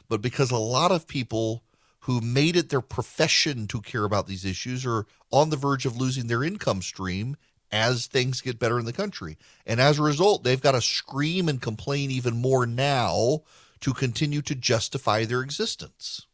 but 0.08 0.22
because 0.22 0.50
a 0.50 0.56
lot 0.56 0.92
of 0.92 1.08
people 1.08 1.62
who 2.00 2.20
made 2.20 2.54
it 2.56 2.68
their 2.68 2.80
profession 2.80 3.66
to 3.66 3.80
care 3.80 4.04
about 4.04 4.28
these 4.28 4.44
issues 4.44 4.86
are 4.86 5.06
on 5.32 5.50
the 5.50 5.56
verge 5.56 5.84
of 5.84 5.96
losing 5.96 6.28
their 6.28 6.44
income 6.44 6.80
stream 6.80 7.36
as 7.72 8.06
things 8.06 8.40
get 8.40 8.60
better 8.60 8.78
in 8.78 8.84
the 8.84 8.92
country. 8.92 9.36
And 9.66 9.80
as 9.80 9.98
a 9.98 10.02
result, 10.02 10.44
they've 10.44 10.60
got 10.60 10.72
to 10.72 10.80
scream 10.80 11.48
and 11.48 11.60
complain 11.60 12.12
even 12.12 12.36
more 12.36 12.64
now 12.64 13.42
to 13.80 13.92
continue 13.92 14.40
to 14.42 14.54
justify 14.54 15.24
their 15.24 15.42
existence. 15.42 16.26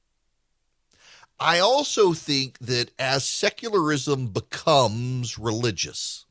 I 1.43 1.59
also 1.59 2.13
think 2.13 2.59
that 2.61 2.93
as 2.99 3.25
secularism 3.25 4.29
becomes 4.29 5.39
religious, 5.39 6.25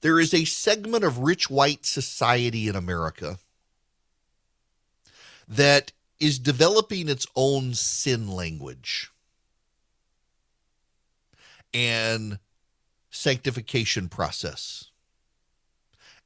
there 0.00 0.18
is 0.18 0.34
a 0.34 0.44
segment 0.44 1.04
of 1.04 1.18
rich 1.18 1.48
white 1.48 1.86
society 1.86 2.68
in 2.68 2.76
America 2.76 3.38
that 5.46 5.92
is 6.18 6.38
developing 6.38 7.08
its 7.08 7.26
own 7.36 7.74
sin 7.74 8.28
language. 8.28 9.10
And 11.72 12.38
sanctification 13.10 14.08
process 14.08 14.90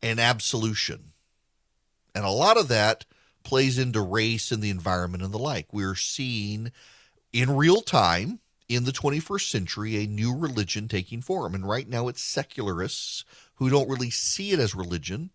and 0.02 0.18
absolution 0.18 1.12
And 2.14 2.24
a 2.24 2.30
lot 2.30 2.58
of 2.58 2.68
that 2.68 3.04
plays 3.44 3.78
into 3.78 4.00
race 4.00 4.52
and 4.52 4.62
the 4.62 4.70
environment 4.70 5.22
and 5.22 5.32
the 5.32 5.38
like. 5.38 5.72
We're 5.72 5.94
seeing 5.94 6.72
in 7.32 7.56
real 7.56 7.80
time 7.80 8.40
in 8.68 8.84
the 8.84 8.92
21st 8.92 9.50
century 9.50 9.96
a 9.96 10.06
new 10.06 10.36
religion 10.36 10.88
taking 10.88 11.20
form. 11.20 11.54
And 11.54 11.68
right 11.68 11.88
now 11.88 12.08
it's 12.08 12.22
secularists 12.22 13.24
who 13.56 13.70
don't 13.70 13.88
really 13.88 14.10
see 14.10 14.52
it 14.52 14.58
as 14.58 14.74
religion, 14.74 15.30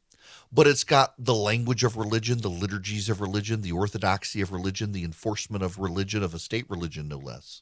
but 0.51 0.67
it's 0.67 0.83
got 0.83 1.13
the 1.17 1.35
language 1.35 1.83
of 1.83 1.97
religion, 1.97 2.39
the 2.39 2.49
liturgies 2.49 3.09
of 3.09 3.21
religion, 3.21 3.61
the 3.61 3.71
orthodoxy 3.71 4.41
of 4.41 4.51
religion, 4.51 4.91
the 4.91 5.03
enforcement 5.03 5.63
of 5.63 5.79
religion, 5.79 6.23
of 6.23 6.33
a 6.33 6.39
state 6.39 6.65
religion, 6.69 7.07
no 7.07 7.17
less. 7.17 7.61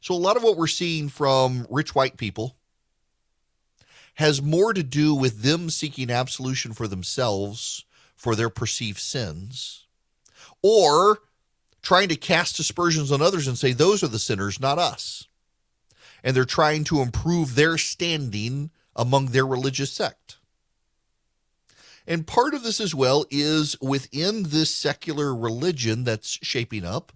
So 0.00 0.14
a 0.14 0.16
lot 0.16 0.36
of 0.36 0.42
what 0.42 0.56
we're 0.56 0.66
seeing 0.66 1.08
from 1.08 1.66
rich 1.70 1.94
white 1.94 2.16
people 2.16 2.56
has 4.14 4.40
more 4.40 4.72
to 4.72 4.82
do 4.82 5.14
with 5.14 5.42
them 5.42 5.68
seeking 5.68 6.10
absolution 6.10 6.72
for 6.72 6.88
themselves 6.88 7.84
for 8.14 8.34
their 8.34 8.48
perceived 8.48 8.98
sins 8.98 9.86
or 10.62 11.20
trying 11.86 12.08
to 12.08 12.16
cast 12.16 12.58
aspersions 12.58 13.12
on 13.12 13.22
others 13.22 13.46
and 13.46 13.56
say 13.56 13.70
those 13.70 14.02
are 14.02 14.08
the 14.08 14.18
sinners, 14.18 14.58
not 14.58 14.76
us. 14.76 15.28
And 16.24 16.34
they're 16.34 16.44
trying 16.44 16.82
to 16.84 17.00
improve 17.00 17.54
their 17.54 17.78
standing 17.78 18.72
among 18.96 19.26
their 19.26 19.46
religious 19.46 19.92
sect. 19.92 20.38
And 22.04 22.26
part 22.26 22.54
of 22.54 22.64
this 22.64 22.80
as 22.80 22.92
well 22.92 23.24
is 23.30 23.80
within 23.80 24.42
this 24.48 24.74
secular 24.74 25.32
religion 25.32 26.02
that's 26.02 26.40
shaping 26.42 26.84
up, 26.84 27.12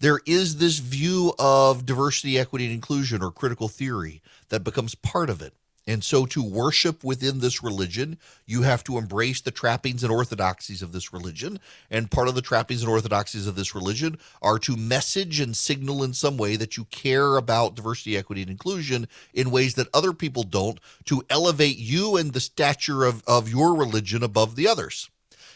there 0.00 0.20
is 0.26 0.58
this 0.58 0.80
view 0.80 1.32
of 1.38 1.86
diversity, 1.86 2.38
equity, 2.38 2.66
and 2.66 2.74
inclusion 2.74 3.22
or 3.22 3.30
critical 3.30 3.68
theory 3.68 4.20
that 4.50 4.64
becomes 4.64 4.94
part 4.94 5.30
of 5.30 5.40
it. 5.40 5.54
And 5.86 6.04
so, 6.04 6.26
to 6.26 6.42
worship 6.42 7.02
within 7.02 7.40
this 7.40 7.62
religion, 7.62 8.18
you 8.46 8.62
have 8.62 8.84
to 8.84 8.98
embrace 8.98 9.40
the 9.40 9.50
trappings 9.50 10.04
and 10.04 10.12
orthodoxies 10.12 10.82
of 10.82 10.92
this 10.92 11.12
religion. 11.12 11.58
And 11.90 12.10
part 12.10 12.28
of 12.28 12.34
the 12.34 12.42
trappings 12.42 12.82
and 12.82 12.90
orthodoxies 12.90 13.46
of 13.46 13.56
this 13.56 13.74
religion 13.74 14.18
are 14.42 14.58
to 14.60 14.76
message 14.76 15.40
and 15.40 15.56
signal 15.56 16.02
in 16.02 16.12
some 16.12 16.36
way 16.36 16.56
that 16.56 16.76
you 16.76 16.84
care 16.86 17.36
about 17.36 17.74
diversity, 17.74 18.16
equity, 18.16 18.42
and 18.42 18.50
inclusion 18.50 19.08
in 19.32 19.50
ways 19.50 19.74
that 19.74 19.88
other 19.94 20.12
people 20.12 20.42
don't, 20.42 20.78
to 21.06 21.24
elevate 21.30 21.78
you 21.78 22.16
and 22.16 22.32
the 22.32 22.40
stature 22.40 23.04
of, 23.04 23.22
of 23.26 23.48
your 23.48 23.74
religion 23.74 24.22
above 24.22 24.56
the 24.56 24.68
others. 24.68 25.08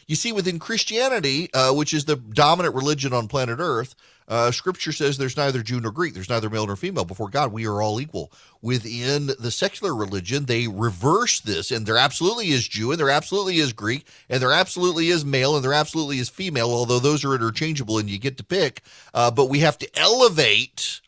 You 0.06 0.16
see, 0.16 0.32
within 0.32 0.58
Christianity, 0.58 1.52
uh, 1.54 1.72
which 1.72 1.94
is 1.94 2.04
the 2.04 2.16
dominant 2.16 2.74
religion 2.74 3.12
on 3.12 3.28
planet 3.28 3.58
Earth, 3.58 3.94
uh, 4.26 4.50
scripture 4.50 4.92
says 4.92 5.18
there's 5.18 5.36
neither 5.36 5.62
Jew 5.62 5.80
nor 5.80 5.92
Greek, 5.92 6.14
there's 6.14 6.30
neither 6.30 6.48
male 6.48 6.66
nor 6.66 6.76
female. 6.76 7.04
Before 7.04 7.28
God, 7.28 7.52
we 7.52 7.66
are 7.66 7.82
all 7.82 8.00
equal. 8.00 8.32
Within 8.62 9.26
the 9.38 9.50
secular 9.50 9.94
religion, 9.94 10.46
they 10.46 10.66
reverse 10.66 11.40
this, 11.40 11.70
and 11.70 11.84
there 11.84 11.98
absolutely 11.98 12.48
is 12.48 12.66
Jew, 12.66 12.90
and 12.90 12.98
there 12.98 13.10
absolutely 13.10 13.58
is 13.58 13.72
Greek, 13.74 14.06
and 14.28 14.40
there 14.40 14.52
absolutely 14.52 15.08
is 15.08 15.24
male, 15.24 15.54
and 15.54 15.64
there 15.64 15.74
absolutely 15.74 16.18
is 16.18 16.30
female, 16.30 16.70
although 16.70 16.98
those 16.98 17.24
are 17.24 17.34
interchangeable 17.34 17.98
and 17.98 18.08
you 18.08 18.18
get 18.18 18.38
to 18.38 18.44
pick. 18.44 18.82
Uh, 19.12 19.30
but 19.30 19.50
we 19.50 19.60
have 19.60 19.76
to 19.78 19.98
elevate 19.98 21.02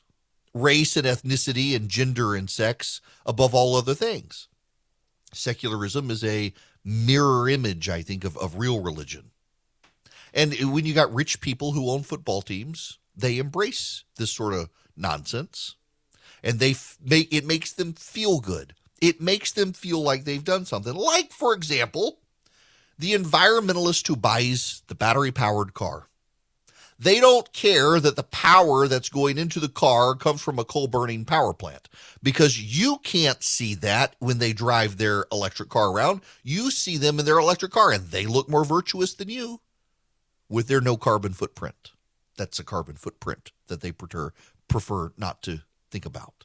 race 0.52 0.96
and 0.96 1.06
ethnicity 1.06 1.74
and 1.74 1.88
gender 1.88 2.34
and 2.34 2.50
sex 2.50 3.00
above 3.24 3.54
all 3.54 3.76
other 3.76 3.94
things. 3.94 4.48
Secularism 5.32 6.10
is 6.10 6.24
a 6.24 6.52
mirror 6.84 7.48
image, 7.48 7.88
I 7.88 8.02
think, 8.02 8.24
of, 8.24 8.36
of 8.38 8.58
real 8.58 8.80
religion. 8.80 9.30
And 10.32 10.54
when 10.72 10.84
you 10.84 10.94
got 10.94 11.12
rich 11.12 11.40
people 11.40 11.72
who 11.72 11.90
own 11.90 12.02
football 12.02 12.42
teams, 12.42 12.98
they 13.16 13.38
embrace 13.38 14.04
this 14.16 14.30
sort 14.30 14.54
of 14.54 14.68
nonsense 14.96 15.76
and 16.42 16.58
they 16.58 16.72
f- 16.72 16.98
make 17.04 17.32
it 17.32 17.44
makes 17.44 17.72
them 17.72 17.92
feel 17.92 18.40
good. 18.40 18.74
It 19.00 19.20
makes 19.20 19.52
them 19.52 19.72
feel 19.72 20.02
like 20.02 20.24
they've 20.24 20.44
done 20.44 20.64
something. 20.64 20.94
Like, 20.94 21.32
for 21.32 21.54
example, 21.54 22.20
the 22.98 23.12
environmentalist 23.12 24.06
who 24.06 24.16
buys 24.16 24.82
the 24.86 24.94
battery 24.94 25.32
powered 25.32 25.74
car. 25.74 26.08
They 26.98 27.20
don't 27.20 27.52
care 27.52 28.00
that 28.00 28.16
the 28.16 28.22
power 28.22 28.88
that's 28.88 29.10
going 29.10 29.36
into 29.36 29.60
the 29.60 29.68
car 29.68 30.14
comes 30.14 30.40
from 30.40 30.58
a 30.58 30.64
coal 30.64 30.86
burning 30.86 31.26
power 31.26 31.52
plant 31.52 31.90
because 32.22 32.58
you 32.58 32.98
can't 33.02 33.42
see 33.42 33.74
that 33.74 34.16
when 34.18 34.38
they 34.38 34.54
drive 34.54 34.96
their 34.96 35.26
electric 35.30 35.68
car 35.68 35.90
around. 35.90 36.22
You 36.42 36.70
see 36.70 36.96
them 36.96 37.18
in 37.18 37.26
their 37.26 37.38
electric 37.38 37.72
car 37.72 37.92
and 37.92 38.08
they 38.08 38.24
look 38.24 38.48
more 38.48 38.64
virtuous 38.64 39.12
than 39.12 39.28
you 39.28 39.60
with 40.48 40.68
their 40.68 40.80
no 40.80 40.96
carbon 40.96 41.34
footprint. 41.34 41.92
That's 42.36 42.58
a 42.58 42.64
carbon 42.64 42.96
footprint 42.96 43.52
that 43.68 43.80
they 43.80 43.92
prefer, 43.92 44.32
prefer 44.68 45.12
not 45.16 45.42
to 45.42 45.60
think 45.90 46.06
about. 46.06 46.44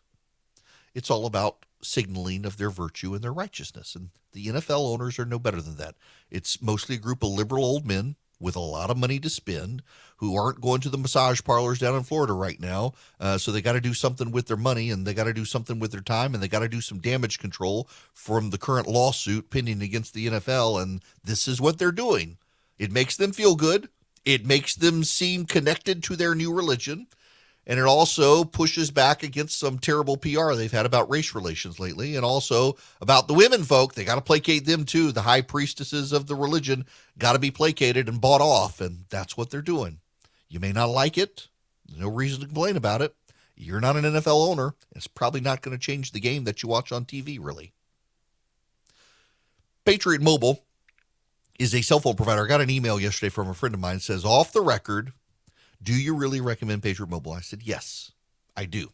It's 0.94 1.10
all 1.10 1.26
about 1.26 1.66
signaling 1.82 2.46
of 2.46 2.58
their 2.58 2.70
virtue 2.70 3.14
and 3.14 3.24
their 3.24 3.34
righteousness. 3.34 3.96
And 3.96 4.10
the 4.34 4.48
NFL 4.48 4.94
owners 4.94 5.20
are 5.20 5.26
no 5.26 5.40
better 5.40 5.62
than 5.62 5.78
that. 5.78 5.96
It's 6.30 6.62
mostly 6.62 6.96
a 6.96 7.00
group 7.00 7.24
of 7.24 7.30
liberal 7.30 7.66
old 7.66 7.86
men 7.86 8.16
with 8.40 8.56
a 8.56 8.60
lot 8.60 8.90
of 8.90 8.98
money 8.98 9.20
to 9.20 9.30
spend 9.30 9.84
who 10.18 10.36
aren't 10.36 10.62
going 10.62 10.82
to 10.82 10.90
the 10.90 10.98
massage 10.98 11.42
parlors 11.44 11.80
down 11.80 11.96
in 11.96 12.04
Florida 12.04 12.34
right 12.34 12.60
now. 12.60 12.94
Uh, 13.20 13.38
so 13.38 13.52
they 13.52 13.62
got 13.62 13.74
to 13.74 13.82
do 13.82 13.94
something 13.94 14.32
with 14.32 14.48
their 14.48 14.58
money 14.58 14.90
and 14.90 15.06
they 15.06 15.14
got 15.14 15.26
to 15.26 15.34
do 15.34 15.46
something 15.46 15.80
with 15.80 15.92
their 15.92 16.02
time 16.02 16.34
and 16.34 16.42
they 16.42 16.48
got 16.48 16.60
to 16.60 16.68
do 16.68 16.82
some 16.82 17.00
damage 17.00 17.40
control 17.40 17.88
from 18.14 18.50
the 18.50 18.58
current 18.58 18.88
lawsuit 18.88 19.50
pending 19.50 19.82
against 19.82 20.14
the 20.14 20.28
NFL. 20.28 20.82
And 20.82 21.04
this 21.24 21.48
is 21.48 21.62
what 21.62 21.78
they're 21.78 21.92
doing. 21.92 22.38
It 22.80 22.92
makes 22.92 23.16
them 23.16 23.32
feel 23.32 23.56
good. 23.56 23.90
It 24.26 24.46
makes 24.46 24.76
them 24.76 25.04
seem 25.04 25.46
connected 25.46 26.04
to 26.04 26.16
their 26.16 26.36
new 26.36 26.54
religion. 26.54 27.08
And 27.68 27.80
it 27.80 27.86
also 27.86 28.44
pushes 28.44 28.90
back 28.90 29.22
against 29.22 29.60
some 29.60 29.78
terrible 29.78 30.18
PR 30.18 30.54
they've 30.54 30.72
had 30.72 30.88
about 30.88 31.10
race 31.10 31.36
relations 31.36 31.80
lately 31.80 32.16
and 32.16 32.26
also 32.26 32.76
about 33.00 33.28
the 33.28 33.36
women 33.36 33.64
folk. 33.64 33.94
They 33.94 34.04
got 34.04 34.16
to 34.16 34.22
placate 34.22 34.66
them 34.66 34.84
too. 34.84 35.12
The 35.12 35.22
high 35.22 35.42
priestesses 35.42 36.12
of 36.12 36.26
the 36.26 36.36
religion 36.36 36.86
got 37.20 37.34
to 37.34 37.40
be 37.40 37.52
placated 37.52 38.10
and 38.10 38.20
bought 38.20 38.42
off. 38.42 38.82
And 38.82 39.06
that's 39.10 39.38
what 39.38 39.52
they're 39.52 39.62
doing. 39.62 40.00
You 40.50 40.60
may 40.60 40.72
not 40.72 40.90
like 40.90 41.18
it. 41.18 41.48
No 41.96 42.08
reason 42.08 42.42
to 42.42 42.48
complain 42.48 42.78
about 42.78 43.02
it. 43.02 43.16
You're 43.56 43.80
not 43.80 43.96
an 43.96 44.06
NFL 44.06 44.50
owner. 44.50 44.74
It's 44.96 45.08
probably 45.08 45.42
not 45.42 45.62
going 45.62 45.78
to 45.78 45.82
change 45.82 46.12
the 46.12 46.20
game 46.20 46.46
that 46.46 46.64
you 46.64 46.70
watch 46.70 46.92
on 46.92 47.06
TV, 47.06 47.38
really. 47.40 47.74
Patriot 49.86 50.22
Mobile 50.22 50.64
is 51.62 51.76
a 51.76 51.82
cell 51.84 52.00
phone 52.00 52.16
provider. 52.16 52.44
I 52.44 52.48
got 52.48 52.60
an 52.60 52.72
email 52.72 53.00
yesterday 53.00 53.30
from 53.30 53.48
a 53.48 53.54
friend 53.54 53.76
of 53.76 53.82
mine 53.82 54.00
says, 54.00 54.26
off 54.26 54.52
the 54.52 54.62
record, 54.62 55.14
do 55.82 55.94
you 55.94 56.16
really 56.16 56.42
recommend 56.42 56.82
Patriot 56.82 57.10
Mobile? 57.10 57.34
I 57.34 57.42
said, 57.42 57.62
yes, 57.64 58.12
I 58.58 58.66
do. 58.66 58.90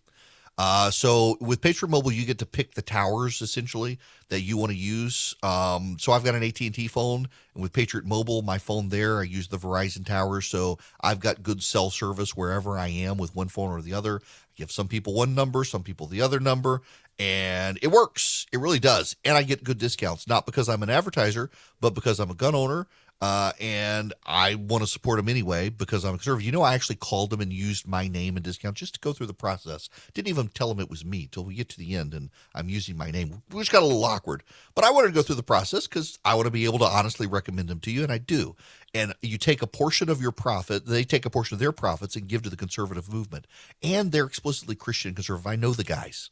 Uh, 0.58 0.91
so 0.91 1.38
with 1.39 1.62
Patriot 1.62 1.89
Mobile, 1.89 2.12
you 2.12 2.25
get 2.25 2.39
to 2.39 2.45
pick 2.45 2.73
the 2.73 2.82
towers 2.82 3.41
essentially 3.41 3.99
that 4.27 4.41
you 4.41 4.58
want 4.58 4.71
to 4.71 4.77
use. 4.77 5.34
Um, 5.43 5.97
so 5.97 6.12
I've 6.12 6.25
got 6.25 6.36
an 6.36 6.43
AT 6.43 6.60
and 6.60 6.73
T 6.73 6.88
phone, 6.88 7.30
and 7.53 7.63
with 7.63 7.71
Patriot 7.71 8.06
Mobile, 8.06 8.41
my 8.41 8.58
phone 8.58 8.89
there, 8.89 9.19
I 9.19 9.23
use 9.23 9.47
the 9.47 9.58
Verizon 9.58 10.06
towers. 10.06 10.47
So 10.47 10.77
I've 10.99 11.19
got 11.19 11.43
good 11.43 11.63
cell 11.63 11.89
service 11.89 12.36
wherever 12.36 12.77
I 12.77 12.88
am 12.88 13.17
with 13.17 13.36
one 13.36 13.47
phone 13.47 13.69
or 13.69 13.82
the 13.82 13.93
other. 13.93 14.19
Give 14.57 14.71
some 14.71 14.87
people 14.87 15.13
one 15.13 15.35
number, 15.35 15.63
some 15.63 15.83
people 15.83 16.07
the 16.07 16.21
other 16.21 16.39
number, 16.39 16.81
and 17.19 17.79
it 17.81 17.87
works. 17.87 18.45
It 18.51 18.59
really 18.59 18.79
does, 18.79 19.15
and 19.23 19.37
I 19.37 19.43
get 19.43 19.63
good 19.63 19.77
discounts. 19.77 20.27
Not 20.27 20.45
because 20.45 20.67
I'm 20.67 20.83
an 20.83 20.89
advertiser, 20.89 21.49
but 21.79 21.91
because 21.91 22.19
I'm 22.19 22.31
a 22.31 22.35
gun 22.35 22.55
owner 22.55 22.87
uh, 23.19 23.51
and 23.59 24.13
I 24.25 24.55
want 24.55 24.83
to 24.83 24.87
support 24.87 25.17
them 25.17 25.29
anyway 25.29 25.69
because 25.69 26.03
I'm 26.03 26.13
a 26.13 26.17
conservative. 26.17 26.45
You 26.45 26.51
know, 26.51 26.61
I 26.61 26.75
actually 26.75 26.97
called 26.97 27.31
them 27.31 27.41
and 27.41 27.51
used 27.51 27.87
my 27.87 28.07
name 28.07 28.35
and 28.35 28.43
discount 28.43 28.77
just 28.77 28.95
to 28.95 28.99
go 28.99 29.13
through 29.13 29.27
the 29.27 29.33
process. 29.33 29.89
Didn't 30.13 30.27
even 30.27 30.49
tell 30.49 30.69
them 30.69 30.79
it 30.79 30.89
was 30.89 31.03
me 31.03 31.27
till 31.31 31.43
we 31.43 31.55
get 31.55 31.69
to 31.69 31.79
the 31.79 31.95
end 31.95 32.13
and 32.13 32.29
I'm 32.53 32.69
using 32.69 32.97
my 32.97 33.09
name, 33.09 33.41
which 33.51 33.71
got 33.71 33.81
a 33.81 33.85
little 33.85 34.05
awkward. 34.05 34.43
But 34.75 34.85
I 34.85 34.91
wanted 34.91 35.07
to 35.07 35.13
go 35.13 35.23
through 35.23 35.35
the 35.35 35.43
process 35.43 35.87
because 35.87 36.19
I 36.23 36.35
want 36.35 36.45
to 36.45 36.51
be 36.51 36.65
able 36.65 36.79
to 36.79 36.85
honestly 36.85 37.25
recommend 37.25 37.69
them 37.69 37.79
to 37.81 37.91
you, 37.91 38.03
and 38.03 38.11
I 38.11 38.19
do. 38.19 38.55
And 38.97 39.13
you 39.21 39.38
take 39.38 39.62
a 39.62 39.67
portion 39.67 40.10
of 40.10 40.21
your 40.21 40.31
profit, 40.31 40.88
they 40.88 41.03
take 41.03 41.25
a 41.25 41.29
portion 41.29 41.53
of 41.53 41.60
their 41.60 41.71
profits 41.71 42.15
and 42.15 42.27
give 42.27 42.41
to 42.43 42.49
the 42.49 42.55
conservative 42.55 43.13
movement. 43.13 43.45
And 43.83 44.12
they're 44.12 44.25
explicitly 44.25 44.75
Christian 44.75 45.13
conservative. 45.13 45.45
I 45.45 45.55
know 45.55 45.73
the 45.73 45.83
guys. 45.83 46.31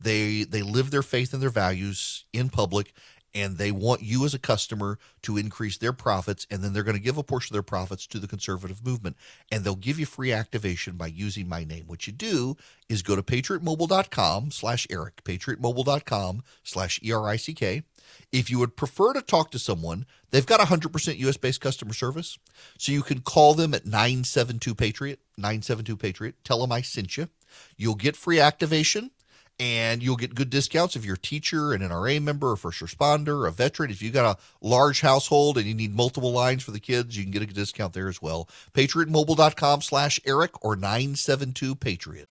They 0.00 0.44
they 0.44 0.62
live 0.62 0.90
their 0.90 1.02
faith 1.02 1.34
and 1.34 1.42
their 1.42 1.50
values 1.50 2.24
in 2.32 2.48
public 2.48 2.94
and 3.34 3.58
they 3.58 3.70
want 3.70 4.02
you 4.02 4.24
as 4.24 4.32
a 4.32 4.38
customer 4.38 4.98
to 5.20 5.36
increase 5.36 5.76
their 5.76 5.92
profits 5.92 6.46
and 6.50 6.62
then 6.62 6.72
they're 6.72 6.82
going 6.82 6.96
to 6.96 7.02
give 7.02 7.18
a 7.18 7.22
portion 7.22 7.52
of 7.52 7.56
their 7.56 7.62
profits 7.62 8.06
to 8.06 8.18
the 8.18 8.26
conservative 8.26 8.84
movement 8.84 9.16
and 9.52 9.62
they'll 9.62 9.76
give 9.76 10.00
you 10.00 10.06
free 10.06 10.32
activation 10.32 10.96
by 10.96 11.06
using 11.06 11.48
my 11.48 11.62
name 11.64 11.84
what 11.86 12.06
you 12.06 12.12
do 12.12 12.56
is 12.88 13.02
go 13.02 13.14
to 13.14 13.22
patriotmobile.com 13.22 14.50
slash 14.50 14.86
erick 14.90 15.22
patriotmobile.com 15.24 16.42
slash 16.62 16.98
e-r-i-c-k 17.02 17.82
if 18.32 18.50
you 18.50 18.58
would 18.58 18.76
prefer 18.76 19.12
to 19.12 19.22
talk 19.22 19.50
to 19.50 19.58
someone 19.58 20.06
they've 20.30 20.46
got 20.46 20.60
100% 20.60 21.20
us-based 21.24 21.60
customer 21.60 21.92
service 21.92 22.38
so 22.78 22.92
you 22.92 23.02
can 23.02 23.20
call 23.20 23.54
them 23.54 23.74
at 23.74 23.86
972 23.86 24.74
patriot 24.74 25.20
972 25.36 25.96
patriot 25.96 26.34
tell 26.44 26.60
them 26.60 26.72
i 26.72 26.80
sent 26.80 27.16
you 27.16 27.28
you'll 27.76 27.94
get 27.94 28.16
free 28.16 28.40
activation 28.40 29.10
and 29.58 30.02
you'll 30.02 30.16
get 30.16 30.34
good 30.34 30.50
discounts 30.50 30.96
if 30.96 31.04
you're 31.04 31.14
a 31.14 31.18
teacher, 31.18 31.72
an 31.72 31.80
NRA 31.80 32.22
member, 32.22 32.52
a 32.52 32.58
first 32.58 32.80
responder, 32.82 33.48
a 33.48 33.50
veteran. 33.50 33.90
If 33.90 34.02
you've 34.02 34.12
got 34.12 34.38
a 34.38 34.42
large 34.60 35.00
household 35.00 35.56
and 35.56 35.66
you 35.66 35.74
need 35.74 35.94
multiple 35.94 36.32
lines 36.32 36.62
for 36.62 36.72
the 36.72 36.80
kids, 36.80 37.16
you 37.16 37.22
can 37.22 37.32
get 37.32 37.42
a 37.42 37.46
discount 37.46 37.94
there 37.94 38.08
as 38.08 38.20
well. 38.20 38.48
PatriotMobile.com 38.74 39.82
slash 39.82 40.20
Erick 40.26 40.62
or 40.62 40.76
972 40.76 41.74
Patriot. 41.74 42.28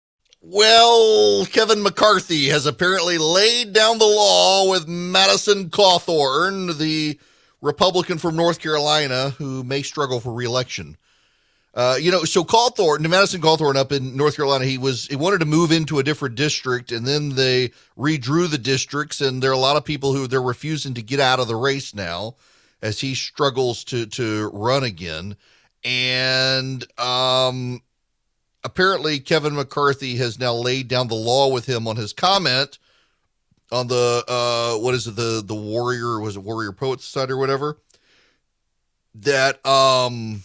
Well, 0.40 1.46
Kevin 1.46 1.82
McCarthy 1.82 2.48
has 2.48 2.64
apparently 2.64 3.18
laid 3.18 3.72
down 3.72 3.98
the 3.98 4.06
law 4.06 4.70
with 4.70 4.86
Madison 4.86 5.68
Cawthorn, 5.68 6.78
the 6.78 7.18
Republican 7.60 8.18
from 8.18 8.36
North 8.36 8.60
Carolina 8.60 9.30
who 9.30 9.64
may 9.64 9.82
struggle 9.82 10.20
for 10.20 10.32
reelection. 10.32 10.96
Uh, 11.74 11.96
you 12.00 12.12
know, 12.12 12.22
so 12.24 12.44
Cawthorn, 12.44 13.08
Madison 13.08 13.40
Cawthorn 13.40 13.76
up 13.76 13.90
in 13.90 14.16
North 14.16 14.36
Carolina, 14.36 14.64
he 14.64 14.78
was 14.78 15.06
he 15.08 15.16
wanted 15.16 15.38
to 15.40 15.44
move 15.44 15.72
into 15.72 15.98
a 15.98 16.04
different 16.04 16.36
district, 16.36 16.92
and 16.92 17.06
then 17.06 17.30
they 17.30 17.70
redrew 17.96 18.48
the 18.48 18.58
districts, 18.58 19.20
and 19.20 19.42
there 19.42 19.50
are 19.50 19.54
a 19.54 19.58
lot 19.58 19.76
of 19.76 19.84
people 19.84 20.12
who 20.14 20.26
they're 20.26 20.40
refusing 20.40 20.94
to 20.94 21.02
get 21.02 21.20
out 21.20 21.40
of 21.40 21.48
the 21.48 21.56
race 21.56 21.94
now, 21.94 22.36
as 22.80 23.00
he 23.00 23.14
struggles 23.14 23.84
to 23.84 24.06
to 24.06 24.50
run 24.52 24.82
again, 24.82 25.36
and 25.84 26.84
um, 26.98 27.82
apparently 28.64 29.20
Kevin 29.20 29.54
McCarthy 29.54 30.16
has 30.16 30.38
now 30.38 30.54
laid 30.54 30.88
down 30.88 31.08
the 31.08 31.14
law 31.14 31.48
with 31.48 31.66
him 31.66 31.86
on 31.86 31.96
his 31.96 32.12
comment 32.12 32.78
on 33.70 33.88
the 33.88 34.24
uh, 34.26 34.78
what 34.78 34.94
is 34.94 35.06
it 35.06 35.16
the 35.16 35.42
the 35.44 35.54
Warrior 35.54 36.20
was 36.20 36.36
it 36.36 36.42
Warrior 36.42 36.72
Poet 36.72 37.00
Society 37.00 37.32
or 37.32 37.38
whatever 37.38 37.78
that 39.14 39.64
um 39.66 40.42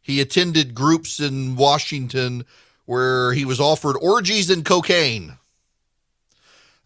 he 0.00 0.20
attended 0.20 0.74
groups 0.74 1.20
in 1.20 1.54
Washington 1.54 2.44
where 2.86 3.34
he 3.34 3.44
was 3.44 3.60
offered 3.60 3.98
orgies 4.00 4.48
and 4.48 4.64
cocaine. 4.64 5.34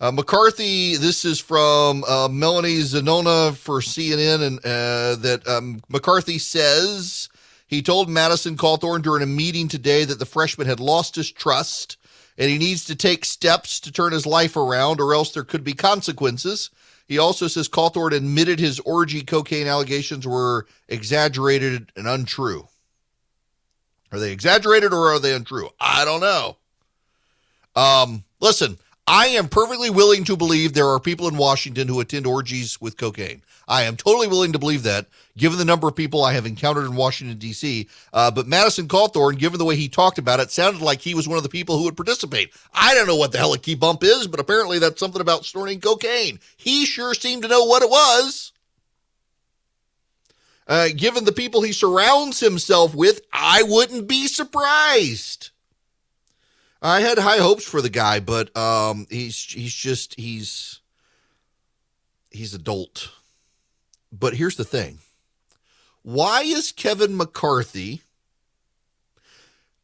Uh, 0.01 0.11
McCarthy, 0.11 0.97
this 0.97 1.25
is 1.25 1.39
from 1.39 2.03
uh, 2.03 2.27
Melanie 2.27 2.81
Zanona 2.81 3.57
for 3.57 3.81
CNN, 3.81 4.43
and 4.43 4.59
uh, 4.59 5.15
that 5.23 5.47
um, 5.47 5.81
McCarthy 5.89 6.41
says 6.41 7.29
he 7.73 7.81
told 7.81 8.11
Madison 8.11 8.55
Cawthorn 8.59 9.01
during 9.01 9.23
a 9.23 9.27
meeting 9.27 9.67
today 9.67 10.05
that 10.05 10.19
the 10.19 10.27
freshman 10.27 10.67
had 10.67 10.79
lost 10.79 11.17
his 11.17 11.33
trust 11.33 11.97
and 12.37 12.51
he 12.51 12.59
needs 12.59 12.85
to 12.85 12.95
take 12.95 13.25
steps 13.25 13.81
to 13.81 13.91
turn 13.91 14.13
his 14.13 14.27
life 14.27 14.59
around, 14.59 15.01
or 15.01 15.15
else 15.15 15.33
there 15.33 15.43
could 15.43 15.65
be 15.65 15.73
consequences. 15.73 16.69
He 17.09 17.17
also 17.17 17.47
says 17.47 17.71
Cawthorn 17.71 18.13
admitted 18.13 18.61
his 18.61 18.79
orgy 18.81 19.23
cocaine 19.23 19.67
allegations 19.67 20.27
were 20.27 20.67
exaggerated 20.87 21.91
and 21.97 22.07
untrue. 22.07 22.69
Are 24.13 24.19
they 24.19 24.33
exaggerated 24.33 24.93
or 24.93 25.11
are 25.11 25.19
they 25.19 25.35
untrue? 25.35 25.71
I 25.81 26.05
don't 26.05 26.21
know. 26.21 26.59
Um, 27.75 28.25
listen, 28.39 28.77
I 29.15 29.27
am 29.27 29.51
perfectly 29.51 29.91
willing 29.91 30.25
to 30.25 30.39
believe 30.39 30.73
there 30.73 30.89
are 30.89 30.99
people 30.99 31.29
in 31.29 31.37
Washington 31.37 31.87
who 31.87 32.01
attend 32.01 32.27
orgies 32.27 32.81
with 32.81 32.97
cocaine. 32.97 33.43
I 33.69 33.83
am 33.83 33.95
totally 33.95 34.27
willing 34.27 34.53
to 34.55 34.59
believe 34.59 34.85
that, 34.85 35.07
given 35.37 35.59
the 35.59 35.67
number 35.67 35.87
of 35.87 35.95
people 35.95 36.25
I 36.25 36.33
have 36.33 36.47
encountered 36.47 36.87
in 36.87 36.97
Washington, 36.97 37.37
D.C. 37.37 37.91
Uh, 38.11 38.31
but 38.31 38.47
Madison 38.47 38.89
Cawthorn, 38.89 39.37
given 39.37 39.59
the 39.59 39.67
way 39.67 39.77
he 39.77 39.91
talked 39.91 40.17
about 40.17 40.41
it, 40.41 40.51
sounded 40.51 40.81
like 40.81 41.03
he 41.03 41.15
was 41.15 41.29
one 41.29 41.37
of 41.37 41.43
the 41.43 41.51
people 41.51 41.77
who 41.77 41.85
would 41.85 41.95
participate. 41.95 42.55
I 42.73 42.95
don't 42.95 43.07
know 43.07 43.17
what 43.17 43.33
the 43.33 43.39
hell 43.39 43.53
a 43.53 43.59
key 43.59 43.75
bump 43.75 44.03
is, 44.03 44.27
but 44.27 44.41
apparently 44.41 44.79
that's 44.79 44.99
something 44.99 45.21
about 45.21 45.45
snorting 45.45 45.83
cocaine. 45.83 46.41
He 46.57 46.87
sure 46.87 47.13
seemed 47.13 47.43
to 47.43 47.49
know 47.49 47.67
what 47.67 47.83
it 47.83 47.91
was. 47.91 48.53
Uh, 50.67 50.89
given 50.97 51.27
the 51.27 51.33
people 51.33 51.61
he 51.61 51.73
surrounds 51.73 52.41
himself 52.41 52.95
with, 52.95 53.21
I 53.31 53.63
wouldn't 53.63 54.09
be 54.09 54.27
surprised. 54.27 55.51
I 56.83 57.01
had 57.01 57.17
high 57.17 57.39
hopes 57.39 57.65
for 57.65 57.81
the 57.81 57.89
guy, 57.89 58.19
but 58.19 58.55
um, 58.57 59.07
he's 59.09 59.41
he's 59.41 59.75
just 59.75 60.19
he's 60.19 60.81
he's 62.31 62.55
adult. 62.55 63.11
But 64.11 64.35
here's 64.35 64.57
the 64.57 64.65
thing: 64.65 64.99
why 66.03 66.43
is 66.43 66.73
Kevin 66.73 67.17
McCarthy 67.17 68.03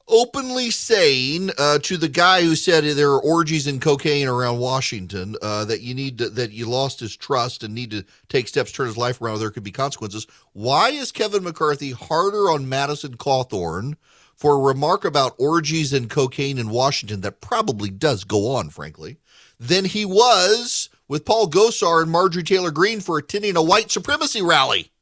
openly 0.09 0.71
saying 0.71 1.51
uh, 1.59 1.79
to 1.81 1.97
the 1.97 2.09
guy 2.09 2.43
who 2.43 2.57
said 2.57 2.83
there 2.83 3.11
are 3.11 3.21
orgies 3.21 3.67
and 3.67 3.81
cocaine 3.81 4.27
around 4.27 4.59
Washington 4.59 5.37
uh, 5.43 5.65
that 5.67 5.83
you 5.83 5.95
need 5.95 6.19
to, 6.19 6.31
that 6.31 6.51
you 6.51 6.67
lost 6.67 6.99
his 6.99 7.17
trust 7.17 7.63
and 7.63 7.75
need 7.75 7.91
to 7.91 8.05
take 8.29 8.49
steps 8.49 8.71
to 8.71 8.79
turn 8.79 8.87
his 8.87 8.97
life 8.97 9.21
around? 9.21 9.39
There 9.39 9.51
could 9.51 9.63
be 9.63 9.71
consequences. 9.71 10.27
Why 10.53 10.91
is 10.91 11.13
Kevin 11.13 11.45
McCarthy 11.45 11.93
harder 11.93 12.51
on 12.51 12.69
Madison 12.69 13.17
Cawthorn? 13.17 13.97
For 14.39 14.55
a 14.55 14.61
remark 14.61 15.05
about 15.05 15.35
orgies 15.37 15.93
and 15.93 16.09
cocaine 16.09 16.59
in 16.59 16.71
Washington 16.71 17.21
that 17.23 17.41
probably 17.41 17.91
does 17.91 18.23
go 18.23 18.55
on, 18.55 18.71
frankly, 18.71 19.19
than 19.59 19.85
he 19.85 20.05
was 20.05 20.89
with 21.09 21.25
Paul 21.25 21.51
Gosar 21.51 22.01
and 22.01 22.11
Marjorie 22.11 22.45
Taylor 22.45 22.71
Greene 22.71 23.01
for 23.01 23.19
attending 23.19 23.57
a 23.57 23.63
white 23.63 23.91
supremacy 23.91 24.41
rally. 24.41 24.93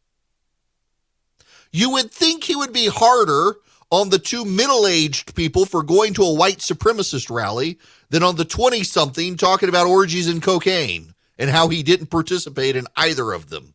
You 1.70 1.90
would 1.90 2.10
think 2.10 2.44
he 2.44 2.56
would 2.56 2.72
be 2.72 2.88
harder 2.88 3.56
on 3.90 4.08
the 4.08 4.18
two 4.18 4.46
middle 4.46 4.86
aged 4.86 5.34
people 5.34 5.66
for 5.66 5.82
going 5.82 6.14
to 6.14 6.22
a 6.22 6.34
white 6.34 6.58
supremacist 6.58 7.30
rally 7.30 7.78
than 8.08 8.22
on 8.22 8.36
the 8.36 8.44
20 8.44 8.82
something 8.84 9.36
talking 9.36 9.68
about 9.68 9.86
orgies 9.86 10.28
and 10.28 10.42
cocaine 10.42 11.14
and 11.38 11.50
how 11.50 11.68
he 11.68 11.82
didn't 11.82 12.06
participate 12.06 12.74
in 12.74 12.86
either 12.96 13.32
of 13.32 13.50
them. 13.50 13.74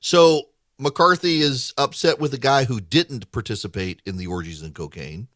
So 0.00 0.48
McCarthy 0.78 1.40
is 1.40 1.72
upset 1.78 2.18
with 2.18 2.32
the 2.32 2.38
guy 2.38 2.64
who 2.64 2.80
didn't 2.80 3.30
participate 3.30 4.02
in 4.04 4.16
the 4.16 4.26
orgies 4.26 4.62
and 4.62 4.74
cocaine, 4.74 5.28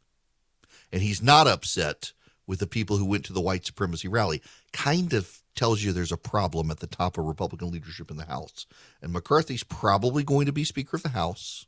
and 0.92 1.02
he's 1.02 1.22
not 1.22 1.46
upset 1.46 2.12
with 2.46 2.58
the 2.58 2.66
people 2.66 2.96
who 2.96 3.04
went 3.04 3.24
to 3.26 3.32
the 3.32 3.40
white 3.40 3.64
supremacy 3.64 4.08
rally. 4.08 4.42
Kind 4.72 5.12
of 5.12 5.42
tells 5.54 5.82
you 5.82 5.92
there's 5.92 6.12
a 6.12 6.16
problem 6.16 6.70
at 6.70 6.80
the 6.80 6.86
top 6.86 7.18
of 7.18 7.24
Republican 7.24 7.70
leadership 7.70 8.10
in 8.10 8.16
the 8.16 8.24
House. 8.24 8.66
And 9.02 9.12
McCarthy's 9.12 9.64
probably 9.64 10.24
going 10.24 10.46
to 10.46 10.52
be 10.52 10.64
Speaker 10.64 10.96
of 10.96 11.02
the 11.02 11.10
House 11.10 11.66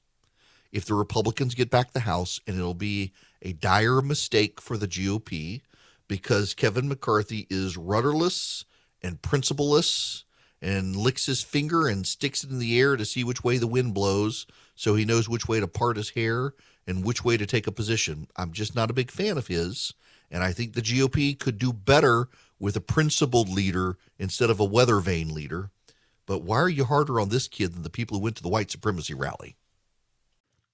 if 0.73 0.85
the 0.85 0.95
Republicans 0.95 1.55
get 1.55 1.71
back 1.71 1.93
the 1.93 2.01
House, 2.01 2.41
and 2.47 2.57
it'll 2.57 2.75
be 2.75 3.13
a 3.43 3.53
dire 3.53 4.01
mistake 4.01 4.61
for 4.61 4.77
the 4.77 4.89
GOP 4.89 5.61
because 6.09 6.55
Kevin 6.55 6.89
McCarthy 6.89 7.47
is 7.51 7.77
rudderless 7.77 8.65
and 9.03 9.23
principleless 9.23 10.25
and 10.63 10.97
licks 10.97 11.27
his 11.27 11.43
finger 11.43 11.89
and 11.89 12.07
sticks 12.07 12.45
it 12.45 12.51
in 12.51 12.59
the 12.59 12.79
air 12.79 12.97
to 12.97 13.05
see 13.05 13.25
which 13.25 13.43
way 13.43 13.59
the 13.59 13.67
wind 13.67 13.95
blows 13.95 14.47
so 14.75 14.95
he 14.95 15.05
knows 15.05 15.29
which 15.29 15.49
way 15.49 15.61
to 15.61 15.67
part 15.67 15.97
his 15.97 16.11
hair 16.11 16.55
and 16.87 17.05
which 17.05 17.25
way 17.25 17.37
to 17.37 17.47
take 17.47 17.67
a 17.67 17.73
position. 17.73 18.27
I'm 18.37 18.53
just 18.53 18.75
not 18.75 18.91
a 18.91 18.95
big 18.95 19.11
fan 19.11 19.39
of 19.39 19.47
his. 19.47 19.95
And 20.31 20.43
I 20.43 20.53
think 20.53 20.75
the 20.75 20.83
GOP 20.83 21.39
could 21.39 21.59
do 21.59 21.73
better 21.73 22.29
with 22.59 22.77
a 22.77 22.81
principled 22.81 23.49
leader 23.49 23.97
instead 24.19 24.51
of 24.51 24.61
a 24.61 24.65
weather 24.65 25.01
vane 25.01 25.35
leader. 25.35 25.71
But 26.27 26.43
why 26.43 26.59
are 26.59 26.69
you 26.69 26.85
harder 26.85 27.19
on 27.21 27.31
this 27.31 27.49
kid 27.49 27.75
than 27.75 27.83
the 27.83 27.91
people 27.91 28.17
who 28.17 28.23
went 28.23 28.37
to 28.37 28.43
the 28.43 28.49
white 28.49 28.71
supremacy 28.71 29.15
rally? 29.15 29.57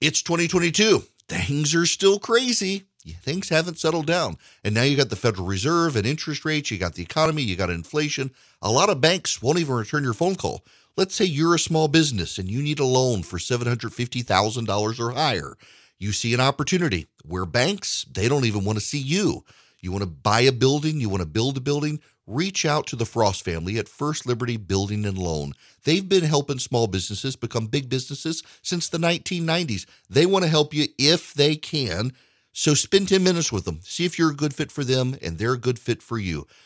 It's 0.00 0.20
2022. 0.20 1.04
Things 1.28 1.74
are 1.74 1.86
still 1.86 2.18
crazy. 2.18 2.84
Things 3.22 3.48
haven't 3.48 3.78
settled 3.78 4.06
down. 4.06 4.36
And 4.64 4.74
now 4.74 4.82
you 4.82 4.96
got 4.96 5.10
the 5.10 5.16
Federal 5.16 5.46
Reserve 5.46 5.96
and 5.96 6.06
interest 6.06 6.44
rates, 6.44 6.70
you 6.70 6.78
got 6.78 6.94
the 6.94 7.02
economy, 7.02 7.42
you 7.42 7.56
got 7.56 7.70
inflation. 7.70 8.32
A 8.62 8.70
lot 8.70 8.90
of 8.90 9.00
banks 9.00 9.40
won't 9.40 9.58
even 9.58 9.74
return 9.74 10.02
your 10.02 10.14
phone 10.14 10.34
call. 10.34 10.64
Let's 10.96 11.14
say 11.14 11.24
you're 11.24 11.54
a 11.54 11.58
small 11.58 11.88
business 11.88 12.38
and 12.38 12.50
you 12.50 12.62
need 12.62 12.80
a 12.80 12.84
loan 12.84 13.22
for 13.22 13.38
$750,000 13.38 15.00
or 15.00 15.10
higher. 15.12 15.56
You 15.98 16.12
see 16.12 16.34
an 16.34 16.40
opportunity 16.40 17.06
where 17.24 17.46
banks, 17.46 18.06
they 18.10 18.28
don't 18.28 18.44
even 18.44 18.64
want 18.64 18.78
to 18.78 18.84
see 18.84 18.98
you. 18.98 19.44
You 19.80 19.92
want 19.92 20.02
to 20.02 20.10
buy 20.10 20.40
a 20.40 20.52
building, 20.52 21.00
you 21.00 21.08
want 21.08 21.22
to 21.22 21.28
build 21.28 21.56
a 21.56 21.60
building, 21.60 22.00
reach 22.26 22.64
out 22.64 22.86
to 22.88 22.96
the 22.96 23.06
Frost 23.06 23.44
family 23.44 23.78
at 23.78 23.88
First 23.88 24.26
Liberty 24.26 24.56
Building 24.56 25.04
and 25.04 25.16
Loan. 25.16 25.52
They've 25.84 26.08
been 26.08 26.24
helping 26.24 26.58
small 26.58 26.86
businesses 26.86 27.36
become 27.36 27.66
big 27.66 27.88
businesses 27.88 28.42
since 28.62 28.88
the 28.88 28.98
1990s. 28.98 29.86
They 30.10 30.26
want 30.26 30.44
to 30.44 30.50
help 30.50 30.74
you 30.74 30.88
if 30.98 31.32
they 31.34 31.56
can. 31.56 32.12
So 32.52 32.74
spend 32.74 33.08
10 33.08 33.22
minutes 33.22 33.52
with 33.52 33.66
them. 33.66 33.80
See 33.82 34.06
if 34.06 34.18
you're 34.18 34.30
a 34.30 34.36
good 34.36 34.54
fit 34.54 34.72
for 34.72 34.82
them 34.82 35.16
and 35.20 35.38
they're 35.38 35.52
a 35.52 35.58
good 35.58 35.78
fit 35.78 36.02
for 36.02 36.18
you. 36.18 36.46